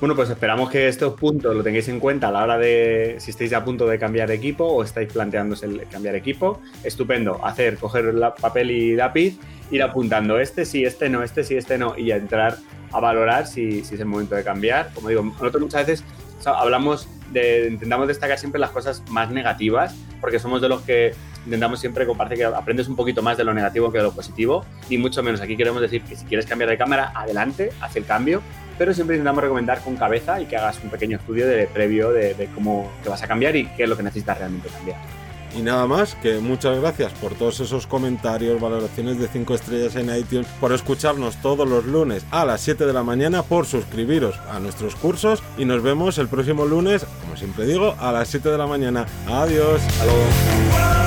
Bueno, 0.00 0.16
pues 0.16 0.28
esperamos 0.28 0.70
que 0.70 0.88
estos 0.88 1.14
puntos 1.14 1.54
lo 1.56 1.62
tengáis 1.62 1.88
en 1.88 2.00
cuenta 2.00 2.28
a 2.28 2.32
la 2.32 2.42
hora 2.42 2.58
de 2.58 3.16
si 3.20 3.30
estáis 3.30 3.52
a 3.52 3.64
punto 3.64 3.86
de 3.86 3.98
cambiar 3.98 4.28
de 4.28 4.34
equipo 4.34 4.64
o 4.64 4.82
estáis 4.82 5.10
planteándose 5.10 5.66
el 5.66 5.86
cambiar 5.88 6.14
equipo. 6.14 6.60
Estupendo, 6.82 7.42
hacer, 7.44 7.78
coger 7.78 8.12
la, 8.12 8.34
papel 8.34 8.70
y 8.70 8.96
lápiz, 8.96 9.38
ir 9.70 9.82
apuntando 9.82 10.38
este 10.38 10.66
sí, 10.66 10.84
este 10.84 11.08
no, 11.08 11.22
este 11.22 11.44
sí, 11.44 11.56
este 11.56 11.78
no, 11.78 11.96
y 11.96 12.10
entrar 12.10 12.58
a 12.94 13.00
valorar 13.00 13.46
si, 13.46 13.84
si 13.84 13.94
es 13.94 14.00
el 14.00 14.06
momento 14.06 14.34
de 14.34 14.44
cambiar. 14.44 14.90
Como 14.94 15.08
digo, 15.08 15.22
nosotros 15.22 15.60
muchas 15.60 15.86
veces 15.86 16.04
hablamos 16.46 17.08
de, 17.32 17.68
intentamos 17.70 18.08
destacar 18.08 18.38
siempre 18.38 18.60
las 18.60 18.70
cosas 18.70 19.02
más 19.10 19.30
negativas, 19.30 19.94
porque 20.20 20.38
somos 20.38 20.60
de 20.60 20.68
los 20.68 20.82
que 20.82 21.14
intentamos 21.44 21.80
siempre 21.80 22.06
compartir 22.06 22.38
que 22.38 22.44
aprendes 22.44 22.88
un 22.88 22.96
poquito 22.96 23.22
más 23.22 23.36
de 23.36 23.44
lo 23.44 23.52
negativo 23.52 23.90
que 23.92 23.98
de 23.98 24.04
lo 24.04 24.12
positivo, 24.12 24.64
y 24.88 24.98
mucho 24.98 25.22
menos 25.22 25.40
aquí 25.40 25.56
queremos 25.56 25.80
decir 25.80 26.02
que 26.02 26.16
si 26.16 26.24
quieres 26.24 26.46
cambiar 26.46 26.70
de 26.70 26.78
cámara, 26.78 27.12
adelante, 27.14 27.70
haz 27.80 27.96
el 27.96 28.06
cambio, 28.06 28.42
pero 28.78 28.94
siempre 28.94 29.16
intentamos 29.16 29.42
recomendar 29.42 29.80
con 29.80 29.96
cabeza 29.96 30.40
y 30.40 30.46
que 30.46 30.56
hagas 30.56 30.80
un 30.82 30.90
pequeño 30.90 31.18
estudio 31.18 31.46
de 31.46 31.66
previo 31.66 32.12
de, 32.12 32.34
de 32.34 32.46
cómo 32.46 32.90
te 33.02 33.08
vas 33.08 33.22
a 33.22 33.28
cambiar 33.28 33.54
y 33.56 33.66
qué 33.66 33.84
es 33.84 33.88
lo 33.88 33.96
que 33.96 34.02
necesitas 34.02 34.38
realmente 34.38 34.68
cambiar. 34.68 35.23
Y 35.56 35.62
nada 35.62 35.86
más, 35.86 36.14
que 36.16 36.38
muchas 36.38 36.80
gracias 36.80 37.12
por 37.12 37.34
todos 37.34 37.60
esos 37.60 37.86
comentarios, 37.86 38.60
valoraciones 38.60 39.18
de 39.18 39.28
5 39.28 39.54
estrellas 39.54 39.96
en 39.96 40.14
iTunes, 40.14 40.46
por 40.60 40.72
escucharnos 40.72 41.36
todos 41.36 41.68
los 41.68 41.84
lunes 41.84 42.24
a 42.30 42.44
las 42.44 42.60
7 42.60 42.86
de 42.86 42.92
la 42.92 43.02
mañana, 43.02 43.42
por 43.42 43.66
suscribiros 43.66 44.36
a 44.50 44.58
nuestros 44.58 44.96
cursos 44.96 45.42
y 45.56 45.64
nos 45.64 45.82
vemos 45.82 46.18
el 46.18 46.28
próximo 46.28 46.64
lunes, 46.64 47.06
como 47.22 47.36
siempre 47.36 47.66
digo, 47.66 47.94
a 48.00 48.12
las 48.12 48.28
7 48.28 48.48
de 48.50 48.58
la 48.58 48.66
mañana. 48.66 49.06
Adiós. 49.26 49.80
Luego. 50.04 51.03